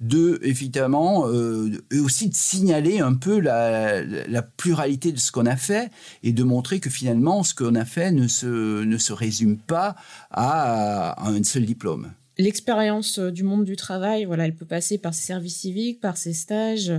de 0.00 0.38
évidemment, 0.42 1.26
et 1.90 1.98
aussi 1.98 2.28
de 2.28 2.34
signaler 2.34 3.00
un 3.00 3.14
peu 3.14 3.38
la, 3.44 4.42
pluralité 4.56 5.12
de 5.12 5.18
ce 5.18 5.32
qu'on 5.32 5.46
a 5.46 5.56
fait 5.56 5.90
et 6.22 6.32
de 6.32 6.42
montrer 6.42 6.80
que 6.80 6.90
finalement, 6.90 7.42
ce 7.42 7.54
qu'on 7.54 7.74
a 7.74 7.84
fait 7.84 8.12
ne 8.12 8.28
se, 8.28 8.84
ne 8.84 8.98
se 8.98 9.12
résume 9.12 9.58
pas 9.58 9.96
à, 10.30 11.22
un 11.28 11.42
seul 11.44 11.64
diplôme. 11.64 12.12
L'expérience 12.36 13.20
euh, 13.20 13.30
du 13.30 13.44
monde 13.44 13.64
du 13.64 13.76
travail, 13.76 14.24
voilà, 14.24 14.46
elle 14.46 14.56
peut 14.56 14.66
passer 14.66 14.98
par 14.98 15.14
ses 15.14 15.22
services 15.22 15.58
civiques, 15.58 16.00
par 16.00 16.16
ses 16.16 16.32
stages, 16.32 16.92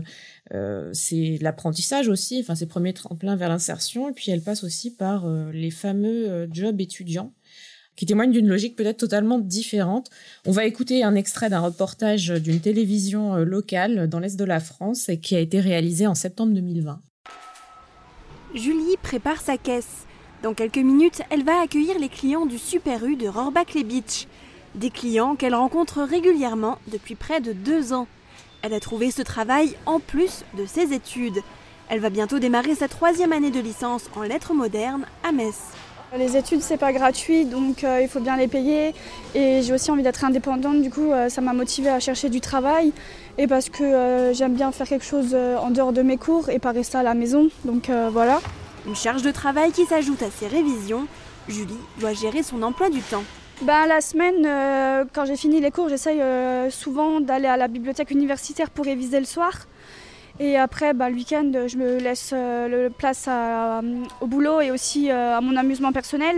euh, 0.54 0.90
c'est 0.94 1.38
l'apprentissage 1.42 2.08
aussi, 2.08 2.40
enfin 2.40 2.56
ses 2.56 2.68
premiers 2.68 2.94
tremplins 2.94 3.36
vers 3.36 3.50
l'insertion, 3.50 4.08
et 4.08 4.14
puis 4.14 4.32
elle 4.32 4.42
passe 4.42 4.64
aussi 4.64 4.92
par 4.92 5.26
euh, 5.26 5.52
les 5.52 5.72
fameux 5.72 6.48
jobs 6.54 6.80
étudiants 6.80 7.34
qui 7.96 8.06
témoignent 8.06 8.32
d'une 8.32 8.48
logique 8.48 8.76
peut-être 8.76 8.98
totalement 8.98 9.40
différente. 9.40 10.10
On 10.46 10.52
va 10.52 10.66
écouter 10.66 11.04
un 11.04 11.16
extrait 11.16 11.50
d'un 11.50 11.62
reportage 11.62 12.28
d'une 12.30 12.60
télévision 12.60 13.36
euh, 13.36 13.44
locale 13.44 14.08
dans 14.08 14.20
l'Est 14.20 14.38
de 14.38 14.46
la 14.46 14.60
France 14.60 15.10
et 15.10 15.20
qui 15.20 15.36
a 15.36 15.40
été 15.40 15.60
réalisé 15.60 16.08
en 16.08 16.16
septembre 16.16 16.54
2020. 16.54 17.00
Julie 18.54 18.98
prépare 19.02 19.42
sa 19.42 19.58
caisse. 19.58 20.06
Dans 20.44 20.54
quelques 20.54 20.78
minutes, 20.78 21.22
elle 21.30 21.44
va 21.44 21.62
accueillir 21.62 21.98
les 22.00 22.10
clients 22.10 22.46
du 22.46 22.58
Super 22.58 23.06
U 23.06 23.16
de 23.16 23.28
Rohrbach-les 23.28 23.84
Beach. 23.84 24.28
Des 24.76 24.90
clients 24.90 25.36
qu'elle 25.36 25.56
rencontre 25.56 26.04
régulièrement 26.04 26.78
depuis 26.92 27.16
près 27.16 27.42
de 27.42 27.54
deux 27.54 27.94
ans. 27.94 28.08
Elle 28.62 28.74
a 28.74 28.80
trouvé 28.80 29.12
ce 29.12 29.22
travail 29.22 29.76
en 29.86 30.00
plus 30.00 30.44
de 30.58 30.66
ses 30.66 30.94
études. 30.94 31.42
Elle 31.90 32.00
va 32.00 32.10
bientôt 32.10 32.40
démarrer 32.40 32.76
sa 32.76 32.88
troisième 32.88 33.32
année 33.32 33.52
de 33.52 33.60
licence 33.60 34.10
en 34.16 34.24
lettres 34.24 34.54
modernes 34.54 35.06
à 35.24 35.32
Metz. 35.32 35.56
Les 36.18 36.38
études, 36.38 36.62
c'est 36.62 36.78
pas 36.78 36.94
gratuit, 36.94 37.44
donc 37.44 37.84
euh, 37.84 38.00
il 38.02 38.08
faut 38.08 38.22
bien 38.22 38.38
les 38.38 38.48
payer. 38.48 38.94
Et 39.34 39.62
j'ai 39.62 39.74
aussi 39.74 39.92
envie 39.92 40.04
d'être 40.04 40.24
indépendante, 40.24 40.82
du 40.82 40.90
coup, 40.90 41.12
euh, 41.12 41.28
ça 41.28 41.42
m'a 41.42 41.52
motivée 41.52 41.90
à 41.90 42.00
chercher 42.00 42.30
du 42.30 42.40
travail. 42.40 42.94
Et 43.38 43.48
parce 43.48 43.70
que 43.70 43.84
euh, 43.84 44.34
j'aime 44.34 44.54
bien 44.54 44.72
faire 44.72 44.88
quelque 44.88 45.04
chose 45.04 45.36
en 45.36 45.72
dehors 45.72 45.92
de 45.92 46.02
mes 46.02 46.16
cours 46.16 46.50
et 46.50 46.60
pas 46.60 46.72
rester 46.72 46.98
à 46.98 47.04
la 47.04 47.16
maison. 47.16 47.50
Donc 47.66 47.90
voilà. 48.12 48.40
Une 48.88 48.96
charge 48.96 49.24
de 49.24 49.32
travail 49.32 49.72
qui 49.72 49.86
s'ajoute 49.86 50.22
à 50.22 50.30
ses 50.30 50.48
révisions. 50.48 51.06
Julie 51.50 51.78
doit 52.00 52.14
gérer 52.14 52.44
son 52.44 52.64
emploi 52.64 52.90
du 52.90 53.02
temps. 53.02 53.24
Ben, 53.62 53.86
la 53.86 54.00
semaine, 54.00 55.08
quand 55.14 55.26
j'ai 55.26 55.36
fini 55.36 55.60
les 55.60 55.72
cours, 55.72 55.90
j'essaye 55.90 56.22
souvent 56.70 57.20
d'aller 57.20 57.48
à 57.48 57.58
la 57.58 57.68
bibliothèque 57.68 58.12
universitaire 58.12 58.70
pour 58.70 58.86
réviser 58.86 59.20
le 59.20 59.26
soir. 59.26 59.68
Et 60.38 60.58
après, 60.58 60.94
bah, 60.94 61.10
le 61.10 61.16
week-end, 61.16 61.50
je 61.66 61.78
me 61.78 61.98
laisse 61.98 62.32
euh, 62.34 62.68
le 62.68 62.90
place 62.90 63.26
euh, 63.30 63.82
au 64.20 64.28
boulot 64.28 64.60
et 64.60 64.70
aussi 64.70 65.10
euh, 65.10 65.38
à 65.38 65.42
mon 65.42 65.56
amusement 65.56 65.94
personnel. 65.94 66.36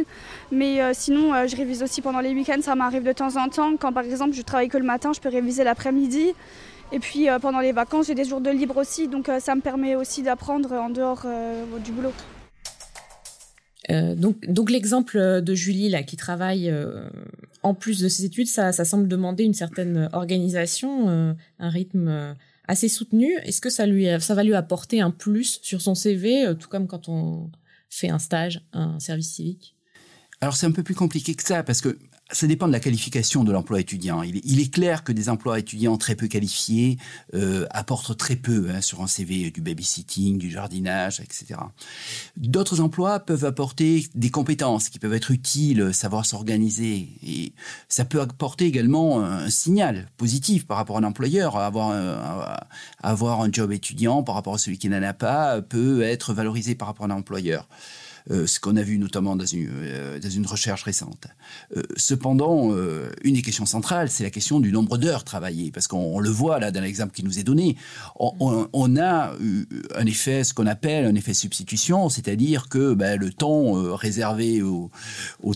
Mais 0.51 0.93
sinon, 0.93 1.47
je 1.47 1.55
révise 1.55 1.81
aussi 1.81 2.01
pendant 2.01 2.19
les 2.19 2.33
week-ends. 2.33 2.61
Ça 2.61 2.75
m'arrive 2.75 3.03
de 3.03 3.11
temps 3.11 3.35
en 3.37 3.49
temps. 3.49 3.75
Quand 3.77 3.91
par 3.91 4.03
exemple, 4.03 4.33
je 4.33 4.41
travaille 4.43 4.69
que 4.69 4.77
le 4.77 4.85
matin, 4.85 5.11
je 5.13 5.19
peux 5.19 5.29
réviser 5.29 5.63
l'après-midi. 5.63 6.33
Et 6.93 6.99
puis 6.99 7.27
pendant 7.41 7.59
les 7.59 7.73
vacances, 7.73 8.07
j'ai 8.07 8.15
des 8.15 8.23
jours 8.23 8.39
de 8.39 8.49
libre 8.49 8.77
aussi. 8.77 9.07
Donc 9.07 9.29
ça 9.39 9.55
me 9.55 9.61
permet 9.61 9.95
aussi 9.95 10.23
d'apprendre 10.23 10.71
en 10.73 10.89
dehors 10.89 11.25
du 11.83 11.91
boulot. 11.91 12.13
donc, 14.15 14.45
donc 14.47 14.69
l'exemple 14.69 15.41
de 15.41 15.53
Julie 15.53 15.89
là 15.89 16.03
qui 16.03 16.15
travaille 16.15 16.73
en 17.61 17.73
plus 17.73 17.99
de 17.99 18.07
ses 18.07 18.23
études, 18.23 18.47
ça, 18.47 18.71
ça 18.71 18.85
semble 18.85 19.09
demander 19.09 19.43
une 19.43 19.53
certaine 19.53 20.09
organisation, 20.13 21.35
un 21.59 21.69
rythme 21.69 22.35
assez 22.67 22.89
soutenu. 22.89 23.33
Est-ce 23.43 23.61
que 23.61 23.69
ça 23.69 23.85
lui, 23.85 24.07
ça 24.19 24.35
va 24.35 24.43
lui 24.43 24.53
apporter 24.55 25.01
un 25.01 25.11
plus 25.11 25.59
sur 25.61 25.81
son 25.81 25.95
CV, 25.95 26.45
euh, 26.45 26.53
tout 26.53 26.67
comme 26.67 26.87
quand 26.87 27.09
on 27.09 27.51
fait 27.89 28.09
un 28.09 28.19
stage, 28.19 28.61
un 28.73 28.99
service 28.99 29.33
civique? 29.33 29.75
Alors 30.41 30.55
c'est 30.55 30.67
un 30.67 30.71
peu 30.71 30.83
plus 30.83 30.95
compliqué 30.95 31.33
que 31.33 31.43
ça 31.43 31.63
parce 31.63 31.81
que 31.81 31.97
ça 32.31 32.45
dépend 32.45 32.67
de 32.67 32.73
la 32.73 32.79
qualification 32.79 33.43
de 33.43 33.51
l'emploi 33.51 33.79
étudiant. 33.79 34.21
Il 34.21 34.59
est, 34.59 34.73
clair 34.73 35.03
que 35.03 35.13
des 35.13 35.29
emplois 35.29 35.59
étudiants 35.59 35.97
très 35.97 36.15
peu 36.15 36.27
qualifiés 36.27 36.97
euh, 37.33 37.65
apportent 37.71 38.17
très 38.17 38.35
peu 38.35 38.67
hein, 38.69 38.81
sur 38.81 39.01
un 39.01 39.07
CV 39.07 39.49
du 39.49 39.61
babysitting, 39.61 40.37
du 40.37 40.51
jardinage, 40.51 41.21
etc. 41.21 41.59
D'autres 42.35 42.81
emplois 42.81 43.19
peuvent 43.19 43.45
apporter 43.45 44.07
des 44.13 44.29
compétences 44.29 44.89
qui 44.89 44.99
peuvent 44.99 45.13
être 45.13 45.31
utiles, 45.31 45.93
savoir 45.93 46.25
s'organiser. 46.25 47.07
Et 47.25 47.53
ça 47.87 48.03
peut 48.03 48.19
apporter 48.19 48.65
également 48.65 49.23
un 49.23 49.49
signal 49.49 50.09
positif 50.17 50.67
par 50.67 50.77
rapport 50.77 50.97
à 50.97 50.99
un 50.99 51.03
employeur. 51.03 51.55
Avoir 51.57 51.91
un, 51.91 52.57
avoir 53.01 53.41
un 53.41 53.49
job 53.51 53.71
étudiant 53.71 54.21
par 54.21 54.35
rapport 54.35 54.55
à 54.55 54.57
celui 54.57 54.77
qui 54.77 54.89
n'en 54.89 55.01
a 55.01 55.13
pas 55.13 55.61
peut 55.61 56.01
être 56.01 56.33
valorisé 56.33 56.75
par 56.75 56.89
rapport 56.89 57.05
à 57.05 57.09
un 57.09 57.17
employeur. 57.17 57.67
Ce 58.29 58.59
qu'on 58.59 58.75
a 58.75 58.81
vu 58.81 58.97
notamment 58.97 59.35
dans 59.35 59.45
une, 59.45 59.69
dans 60.21 60.29
une 60.29 60.45
recherche 60.45 60.83
récente. 60.83 61.27
cependant, 61.95 62.75
une 63.23 63.35
des 63.35 63.41
questions 63.41 63.65
centrales, 63.65 64.09
c'est 64.09 64.23
la 64.23 64.29
question 64.29 64.59
du 64.59 64.71
nombre 64.71 64.97
d'heures 64.97 65.23
travaillées, 65.23 65.71
parce 65.71 65.87
qu'on 65.87 66.19
le 66.19 66.29
voit 66.29 66.59
là 66.59 66.71
dans 66.71 66.81
l'exemple 66.81 67.13
qui 67.13 67.23
nous 67.23 67.39
est 67.39 67.43
donné. 67.43 67.77
On, 68.19 68.67
on, 68.71 68.97
a 68.97 69.33
un 69.95 70.05
effet, 70.05 70.43
ce 70.43 70.53
qu'on 70.53 70.67
appelle 70.67 71.05
un 71.05 71.15
effet 71.15 71.33
substitution, 71.33 72.09
c'est-à-dire 72.09 72.69
que 72.69 72.93
ben, 72.93 73.19
le 73.19 73.31
temps 73.31 73.73
réservé 73.95 74.61
au, 74.61 74.89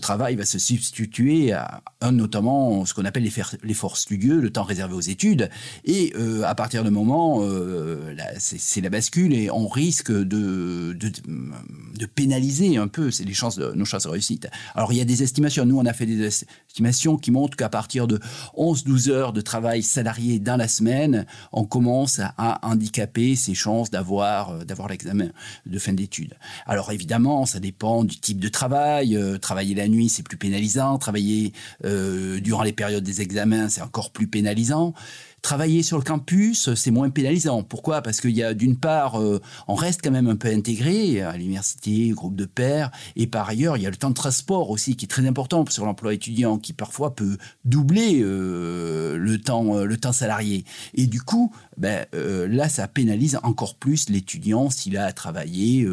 travail 0.00 0.34
va 0.34 0.44
se 0.44 0.58
substituer 0.58 1.52
à 1.52 1.82
notamment 2.10 2.84
ce 2.84 2.94
qu'on 2.94 3.04
appelle 3.04 3.28
l'effort 3.62 3.96
studieux, 3.96 4.40
le 4.40 4.50
temps 4.50 4.64
réservé 4.64 4.94
aux 4.94 5.00
études. 5.00 5.48
Et 5.84 6.12
à 6.44 6.54
partir 6.54 6.84
de 6.84 6.90
moment, 6.90 7.40
euh, 7.42 8.14
c'est 8.38 8.80
la 8.80 8.90
bascule 8.90 9.34
et 9.34 9.50
on 9.50 9.68
risque 9.68 10.12
de, 10.12 10.96
de, 10.98 12.06
pénaliser 12.06 12.61
un 12.76 12.88
peu 12.88 13.10
les 13.24 13.34
chances 13.34 13.56
de, 13.56 13.72
nos 13.72 13.84
chances 13.84 14.04
de 14.04 14.08
réussite. 14.08 14.48
Alors 14.74 14.92
il 14.92 14.98
y 14.98 15.00
a 15.00 15.04
des 15.04 15.22
estimations. 15.22 15.64
Nous, 15.64 15.78
on 15.78 15.86
a 15.86 15.92
fait 15.92 16.06
des 16.06 16.24
estimations 16.24 17.16
qui 17.16 17.30
montrent 17.30 17.56
qu'à 17.56 17.68
partir 17.68 18.06
de 18.06 18.18
11-12 18.56 19.10
heures 19.10 19.32
de 19.32 19.40
travail 19.40 19.82
salarié 19.82 20.38
dans 20.38 20.56
la 20.56 20.68
semaine, 20.68 21.26
on 21.52 21.64
commence 21.64 22.20
à 22.20 22.66
handicaper 22.66 23.36
ses 23.36 23.54
chances 23.54 23.90
d'avoir 23.90 24.50
euh, 24.50 24.64
d'avoir 24.64 24.88
l'examen 24.88 25.28
de 25.66 25.78
fin 25.78 25.92
d'études. 25.92 26.34
Alors 26.66 26.92
évidemment, 26.92 27.46
ça 27.46 27.60
dépend 27.60 28.04
du 28.04 28.18
type 28.18 28.40
de 28.40 28.48
travail. 28.48 29.16
Euh, 29.16 29.38
travailler 29.38 29.74
la 29.74 29.88
nuit, 29.88 30.08
c'est 30.08 30.22
plus 30.22 30.36
pénalisant. 30.36 30.98
Travailler 30.98 31.52
durant 31.82 32.62
les 32.62 32.72
périodes 32.72 33.04
des 33.04 33.20
examens, 33.20 33.68
c'est 33.68 33.82
encore 33.82 34.10
plus 34.10 34.26
pénalisant. 34.26 34.94
Travailler 35.42 35.82
sur 35.82 35.98
le 35.98 36.04
campus, 36.04 36.72
c'est 36.74 36.92
moins 36.92 37.10
pénalisant. 37.10 37.64
Pourquoi? 37.64 38.00
Parce 38.00 38.20
qu'il 38.20 38.30
y 38.30 38.44
a 38.44 38.54
d'une 38.54 38.76
part, 38.76 39.20
euh, 39.20 39.40
on 39.66 39.74
reste 39.74 40.00
quand 40.02 40.12
même 40.12 40.28
un 40.28 40.36
peu 40.36 40.46
intégré 40.46 41.20
à 41.20 41.36
l'université, 41.36 42.10
groupe 42.10 42.36
de 42.36 42.44
pairs, 42.44 42.92
et 43.16 43.26
par 43.26 43.48
ailleurs, 43.48 43.76
il 43.76 43.82
y 43.82 43.86
a 43.86 43.90
le 43.90 43.96
temps 43.96 44.10
de 44.10 44.14
transport 44.14 44.70
aussi 44.70 44.94
qui 44.94 45.06
est 45.06 45.08
très 45.08 45.26
important 45.26 45.64
sur 45.68 45.84
l'emploi 45.84 46.14
étudiant, 46.14 46.58
qui 46.58 46.72
parfois 46.72 47.16
peut 47.16 47.38
doubler 47.64 48.20
euh, 48.22 49.16
le 49.16 49.40
temps, 49.40 49.78
euh, 49.78 49.84
le 49.84 49.96
temps 49.96 50.12
salarié. 50.12 50.64
Et 50.94 51.08
du 51.08 51.20
coup, 51.20 51.52
ben, 51.76 52.06
là, 52.12 52.68
ça 52.68 52.86
pénalise 52.86 53.40
encore 53.42 53.74
plus 53.74 54.08
l'étudiant 54.10 54.70
s'il 54.70 54.96
a 54.96 55.06
à 55.06 55.12
travailler 55.12 55.88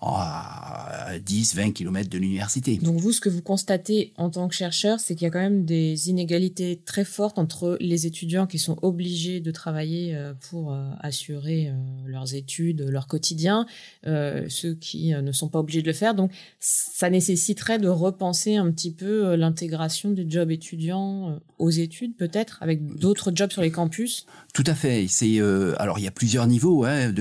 à 0.00 1.18
10, 1.22 1.54
20 1.54 1.72
km 1.72 2.08
de 2.08 2.16
l'université. 2.16 2.76
Donc 2.76 2.96
vous, 2.96 3.12
ce 3.12 3.20
que 3.20 3.28
vous 3.28 3.42
constatez 3.42 4.14
en 4.16 4.30
tant 4.30 4.48
que 4.48 4.54
chercheur, 4.54 5.00
c'est 5.00 5.14
qu'il 5.14 5.24
y 5.24 5.28
a 5.28 5.30
quand 5.30 5.40
même 5.40 5.66
des 5.66 6.08
inégalités 6.08 6.80
très 6.86 7.04
fortes 7.04 7.38
entre 7.38 7.76
les 7.80 8.06
étudiants 8.06 8.46
qui 8.46 8.58
sont 8.58 8.69
obligés 8.82 9.40
de 9.40 9.50
travailler 9.50 10.14
euh, 10.14 10.32
pour 10.48 10.72
euh, 10.72 10.90
assurer 11.00 11.68
euh, 11.68 11.72
leurs 12.06 12.34
études, 12.34 12.86
leur 12.88 13.06
quotidien, 13.06 13.66
ceux 14.04 14.74
qui 14.74 15.12
ne 15.14 15.32
sont 15.32 15.48
pas 15.48 15.58
obligés 15.58 15.82
de 15.82 15.86
le 15.86 15.92
faire. 15.92 16.14
Donc, 16.14 16.32
ça 16.58 17.10
nécessiterait 17.10 17.78
de 17.78 17.88
repenser 17.88 18.56
un 18.56 18.70
petit 18.70 18.92
peu 18.92 19.34
l'intégration 19.34 20.10
du 20.10 20.24
job 20.28 20.50
étudiant 20.50 21.38
aux 21.58 21.70
études, 21.70 22.16
peut-être, 22.16 22.58
avec 22.60 22.84
d'autres 22.96 23.32
jobs 23.34 23.50
sur 23.50 23.62
les 23.62 23.70
campus. 23.70 24.26
Tout 24.54 24.64
à 24.66 24.74
fait. 24.74 25.06
C'est 25.08 25.40
alors 25.78 25.98
il 25.98 26.04
y 26.04 26.08
a 26.08 26.12
plusieurs 26.12 26.46
niveaux, 26.46 26.84
hein, 26.84 27.12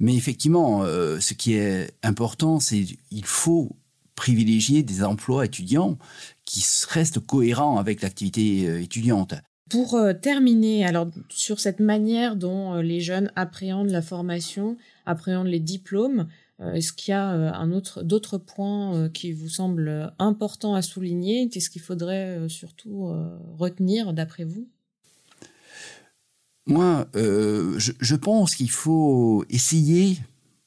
mais 0.00 0.14
effectivement, 0.14 0.84
ce 0.84 1.34
qui 1.34 1.54
est 1.54 1.92
important, 2.02 2.60
c'est 2.60 2.84
il 3.10 3.24
faut 3.24 3.76
privilégier 4.16 4.82
des 4.82 5.02
emplois 5.02 5.44
étudiants 5.44 5.98
qui 6.44 6.64
restent 6.88 7.20
cohérents 7.20 7.78
avec 7.78 8.02
l'activité 8.02 8.82
étudiante. 8.82 9.34
Pour 9.70 9.94
euh, 9.94 10.12
terminer, 10.12 10.84
alors 10.84 11.08
sur 11.30 11.58
cette 11.58 11.80
manière 11.80 12.36
dont 12.36 12.74
euh, 12.74 12.82
les 12.82 13.00
jeunes 13.00 13.32
appréhendent 13.34 13.90
la 13.90 14.02
formation, 14.02 14.76
appréhendent 15.06 15.48
les 15.48 15.60
diplômes, 15.60 16.28
euh, 16.60 16.74
est-ce 16.74 16.92
qu'il 16.92 17.12
y 17.12 17.14
a 17.14 17.28
un 17.30 17.72
autre, 17.72 18.02
d'autres 18.02 18.36
points 18.36 19.08
qui 19.08 19.32
vous 19.32 19.48
semblent 19.48 20.12
importants 20.18 20.74
à 20.74 20.82
souligner 20.82 21.48
Qu'est-ce 21.48 21.70
qu'il 21.70 21.82
faudrait 21.82 22.48
surtout 22.48 23.12
retenir 23.58 24.12
d'après 24.12 24.44
vous? 24.44 24.68
Moi, 26.66 27.08
je, 27.14 27.92
je, 27.98 28.14
pense 28.14 28.54
qu'il 28.54 28.70
faut 28.70 29.44
essayer 29.50 30.18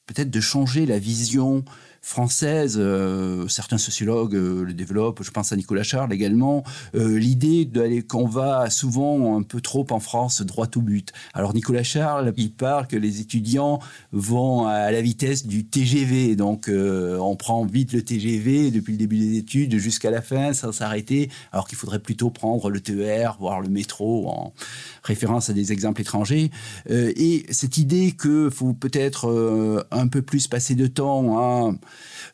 peut-être 0.06 0.30
de 0.30 0.40
changer 0.40 0.84
la 0.84 0.98
vision 0.98 1.64
française, 2.08 2.76
euh, 2.78 3.46
certains 3.48 3.76
sociologues 3.76 4.34
euh, 4.34 4.64
le 4.64 4.72
développent, 4.72 5.22
je 5.22 5.30
pense 5.30 5.52
à 5.52 5.56
Nicolas 5.56 5.82
Charles 5.82 6.10
également, 6.12 6.64
euh, 6.94 7.18
l'idée 7.18 7.66
d'aller 7.66 8.00
qu'on 8.00 8.26
va 8.26 8.70
souvent 8.70 9.36
un 9.36 9.42
peu 9.42 9.60
trop 9.60 9.86
en 9.90 10.00
France 10.00 10.40
droit 10.40 10.68
au 10.74 10.80
but. 10.80 11.12
Alors 11.34 11.54
Nicolas 11.54 11.82
Charles, 11.82 12.32
il 12.38 12.52
parle 12.52 12.86
que 12.86 12.96
les 12.96 13.20
étudiants 13.20 13.78
vont 14.12 14.66
à 14.66 14.90
la 14.90 15.02
vitesse 15.02 15.46
du 15.46 15.66
TGV, 15.66 16.34
donc 16.34 16.70
on 16.70 17.36
prend 17.36 17.64
vite 17.66 17.92
le 17.92 18.02
TGV 18.02 18.70
depuis 18.70 18.92
le 18.92 18.98
début 18.98 19.18
des 19.18 19.36
études 19.36 19.76
jusqu'à 19.76 20.10
la 20.10 20.22
fin 20.22 20.54
sans 20.54 20.72
s'arrêter, 20.72 21.30
alors 21.52 21.68
qu'il 21.68 21.76
faudrait 21.76 21.98
plutôt 21.98 22.30
prendre 22.30 22.70
le 22.70 22.80
TER, 22.80 23.36
voire 23.38 23.60
le 23.60 23.68
métro 23.68 24.28
en 24.28 24.54
référence 25.02 25.50
à 25.50 25.52
des 25.52 25.72
exemples 25.72 26.00
étrangers. 26.00 26.50
et 26.88 27.44
cette 27.50 27.76
idée 27.76 28.12
que 28.12 28.48
faut 28.48 28.72
peut-être 28.72 29.86
un 29.90 30.08
peu 30.08 30.22
plus 30.22 30.48
passer 30.48 30.74
de 30.74 30.86
temps 30.86 31.38
à 31.38 31.72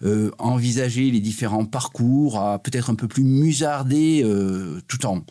euh, 0.02 0.30
envisager 0.38 1.10
les 1.10 1.20
différents 1.20 1.64
parcours, 1.64 2.40
à 2.40 2.58
peut-être 2.58 2.90
un 2.90 2.94
peu 2.94 3.08
plus 3.08 3.24
musarder 3.24 4.22
euh, 4.24 4.80
tout 4.88 5.06
en 5.06 5.24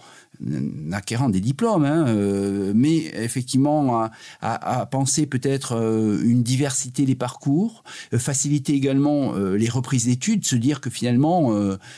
acquérant 0.91 1.29
des 1.29 1.39
diplômes, 1.39 1.85
hein, 1.85 2.05
euh, 2.07 2.73
mais 2.75 2.97
effectivement 3.15 4.09
à, 4.41 4.85
penser 4.85 5.25
peut-être 5.25 5.75
euh, 5.75 6.21
une 6.23 6.43
diversité 6.43 7.05
des 7.05 7.15
parcours, 7.15 7.83
euh, 8.13 8.19
faciliter 8.19 8.73
également 8.73 9.33
les 9.33 9.69
reprises 9.69 10.05
d'études, 10.05 10.45
se 10.45 10.55
dire 10.55 10.81
que 10.81 10.89
finalement 10.89 11.51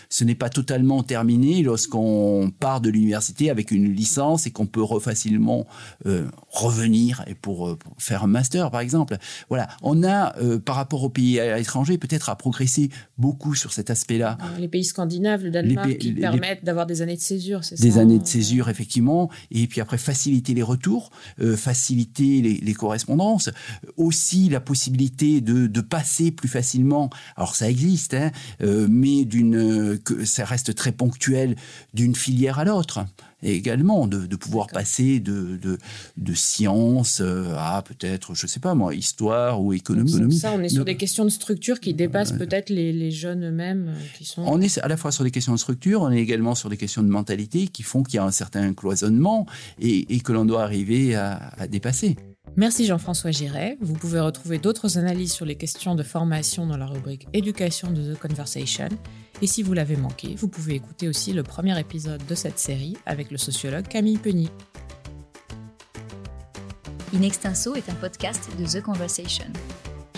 ce 0.09 0.23
n'est 0.23 0.35
pas 0.35 0.49
totalement 0.49 1.03
terminé 1.03 1.63
lorsqu'on 1.63 2.51
part 2.59 2.81
de 2.81 2.89
l'université 2.89 3.49
avec 3.49 3.71
une 3.71 3.93
licence 3.93 4.47
et 4.47 4.51
qu'on 4.51 4.65
peut 4.65 4.83
facilement 4.99 5.65
revenir 6.49 7.23
et 7.27 7.35
pour, 7.35 7.77
faire 7.97 8.23
un 8.23 8.27
master 8.27 8.71
par 8.71 8.81
exemple. 8.81 9.17
Voilà, 9.49 9.67
on 9.81 10.03
a 10.03 10.35
par 10.59 10.75
rapport 10.75 11.03
aux 11.03 11.09
pays 11.09 11.39
à 11.39 11.57
l'étranger 11.57 11.97
peut-être 11.97 12.29
à 12.29 12.35
progresser 12.35 12.89
beaucoup 13.17 13.55
sur 13.55 13.73
cet 13.73 13.89
aspect-là. 13.89 14.37
Les 14.59 14.67
pays 14.67 14.83
scandinaves, 14.83 15.43
le 15.43 15.51
Danemark, 15.51 15.97
qui 15.97 16.13
permettent 16.13 16.63
d'avoir 16.63 16.85
des 16.85 17.01
années 17.01 17.15
de 17.15 17.21
césure, 17.21 17.63
c'est 17.63 17.77
ça 17.77 17.83
Des 17.83 17.97
années 17.97 18.19
de 18.19 18.27
effectivement, 18.69 19.29
et 19.51 19.67
puis 19.67 19.81
après 19.81 19.97
faciliter 19.97 20.53
les 20.53 20.63
retours, 20.63 21.11
euh, 21.41 21.55
faciliter 21.55 22.41
les, 22.41 22.73
correspondances, 22.73 23.49
aussi 23.97 24.49
la 24.49 24.59
possibilité 24.59 25.41
de, 25.41 25.81
passer 25.81 26.31
plus 26.31 26.49
facilement. 26.49 27.09
Alors 27.35 27.55
ça 27.55 27.69
existe, 27.69 28.15
hein, 28.15 28.31
euh, 28.61 28.87
mais 28.89 29.23
d'une, 29.23 29.99
que 29.99 30.25
ça 30.25 30.45
reste 30.45 30.73
très 30.75 30.91
ponctuel 30.91 31.55
d'une 31.93 32.15
filière 32.15 32.59
à 32.59 32.65
l'autre 32.65 33.05
également 33.43 34.07
de, 34.07 34.35
pouvoir 34.35 34.67
passer 34.67 35.19
de, 35.19 35.57
de, 35.57 35.77
de 36.17 36.33
sciences 36.33 37.21
euh, 37.21 37.53
à 37.57 37.81
peut-être, 37.81 38.35
je 38.35 38.45
ne 38.45 38.49
sais 38.49 38.59
pas 38.59 38.75
moi, 38.75 38.93
histoire 38.93 39.61
ou 39.61 39.73
économie. 39.73 40.37
Ça, 40.37 40.53
on 40.53 40.61
est 40.61 40.69
sur 40.69 40.85
des 40.85 40.97
questions 40.97 41.25
de 41.25 41.29
structure 41.29 41.79
qui 41.79 41.93
dépassent 41.93 42.33
peut-être 42.33 42.69
les, 42.69 42.91
les, 42.93 43.11
jeunes 43.11 43.45
eux-mêmes. 43.45 43.89
Euh, 43.89 44.17
qui 44.17 44.25
sont... 44.25 44.43
On 44.45 44.61
est 44.61 44.77
à 44.79 44.87
la 44.87 44.97
fois 44.97 45.11
sur 45.11 45.23
des 45.23 45.31
questions 45.31 45.53
de 45.53 45.59
structure, 45.59 46.01
on 46.01 46.11
est 46.11 46.19
également 46.19 46.55
sur 46.55 46.69
des 46.69 46.77
questions 46.77 47.03
de 47.03 47.09
mentalité 47.09 47.67
qui 47.67 47.83
font 47.83 48.03
qu'il 48.03 48.15
y 48.15 48.19
a 48.19 48.23
un 48.23 48.31
certain 48.31 48.73
cloisonnement 48.73 49.45
et, 49.79 50.15
et 50.15 50.19
que 50.19 50.31
l'on 50.31 50.45
doit 50.45 50.63
arriver 50.63 51.15
à, 51.15 51.51
à 51.57 51.67
dépasser. 51.67 52.15
Merci 52.57 52.85
Jean-François 52.85 53.31
Giret. 53.31 53.77
Vous 53.81 53.95
pouvez 53.95 54.21
retrouver 54.21 54.59
d'autres 54.59 54.97
analyses 54.97 55.33
sur 55.33 55.45
les 55.45 55.55
questions 55.55 55.93
de 55.93 56.03
formation 56.03 56.65
dans 56.65 56.77
la 56.77 56.85
rubrique 56.85 57.27
Éducation 57.33 57.91
de 57.91 58.13
The 58.13 58.17
Conversation. 58.17 58.87
Et 59.41 59.47
si 59.47 59.61
vous 59.61 59.73
l'avez 59.73 59.97
manqué, 59.97 60.35
vous 60.37 60.47
pouvez 60.47 60.75
écouter 60.75 61.09
aussi 61.09 61.33
le 61.33 61.43
premier 61.43 61.77
épisode 61.77 62.25
de 62.25 62.33
cette 62.33 62.57
série 62.57 62.95
avec 63.05 63.29
le 63.29 63.37
sociologue 63.37 63.85
Camille 63.89 64.17
Penny. 64.17 64.49
In 67.13 67.23
Extenso 67.23 67.75
est 67.75 67.89
un 67.89 67.95
podcast 67.95 68.49
de 68.57 68.65
The 68.65 68.81
Conversation. 68.81 69.47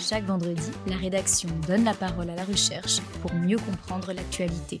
Chaque 0.00 0.24
vendredi, 0.24 0.70
la 0.86 0.96
rédaction 0.96 1.48
donne 1.66 1.82
la 1.82 1.94
parole 1.94 2.30
à 2.30 2.36
la 2.36 2.44
recherche 2.44 3.00
pour 3.20 3.34
mieux 3.34 3.58
comprendre 3.58 4.12
l'actualité. 4.12 4.80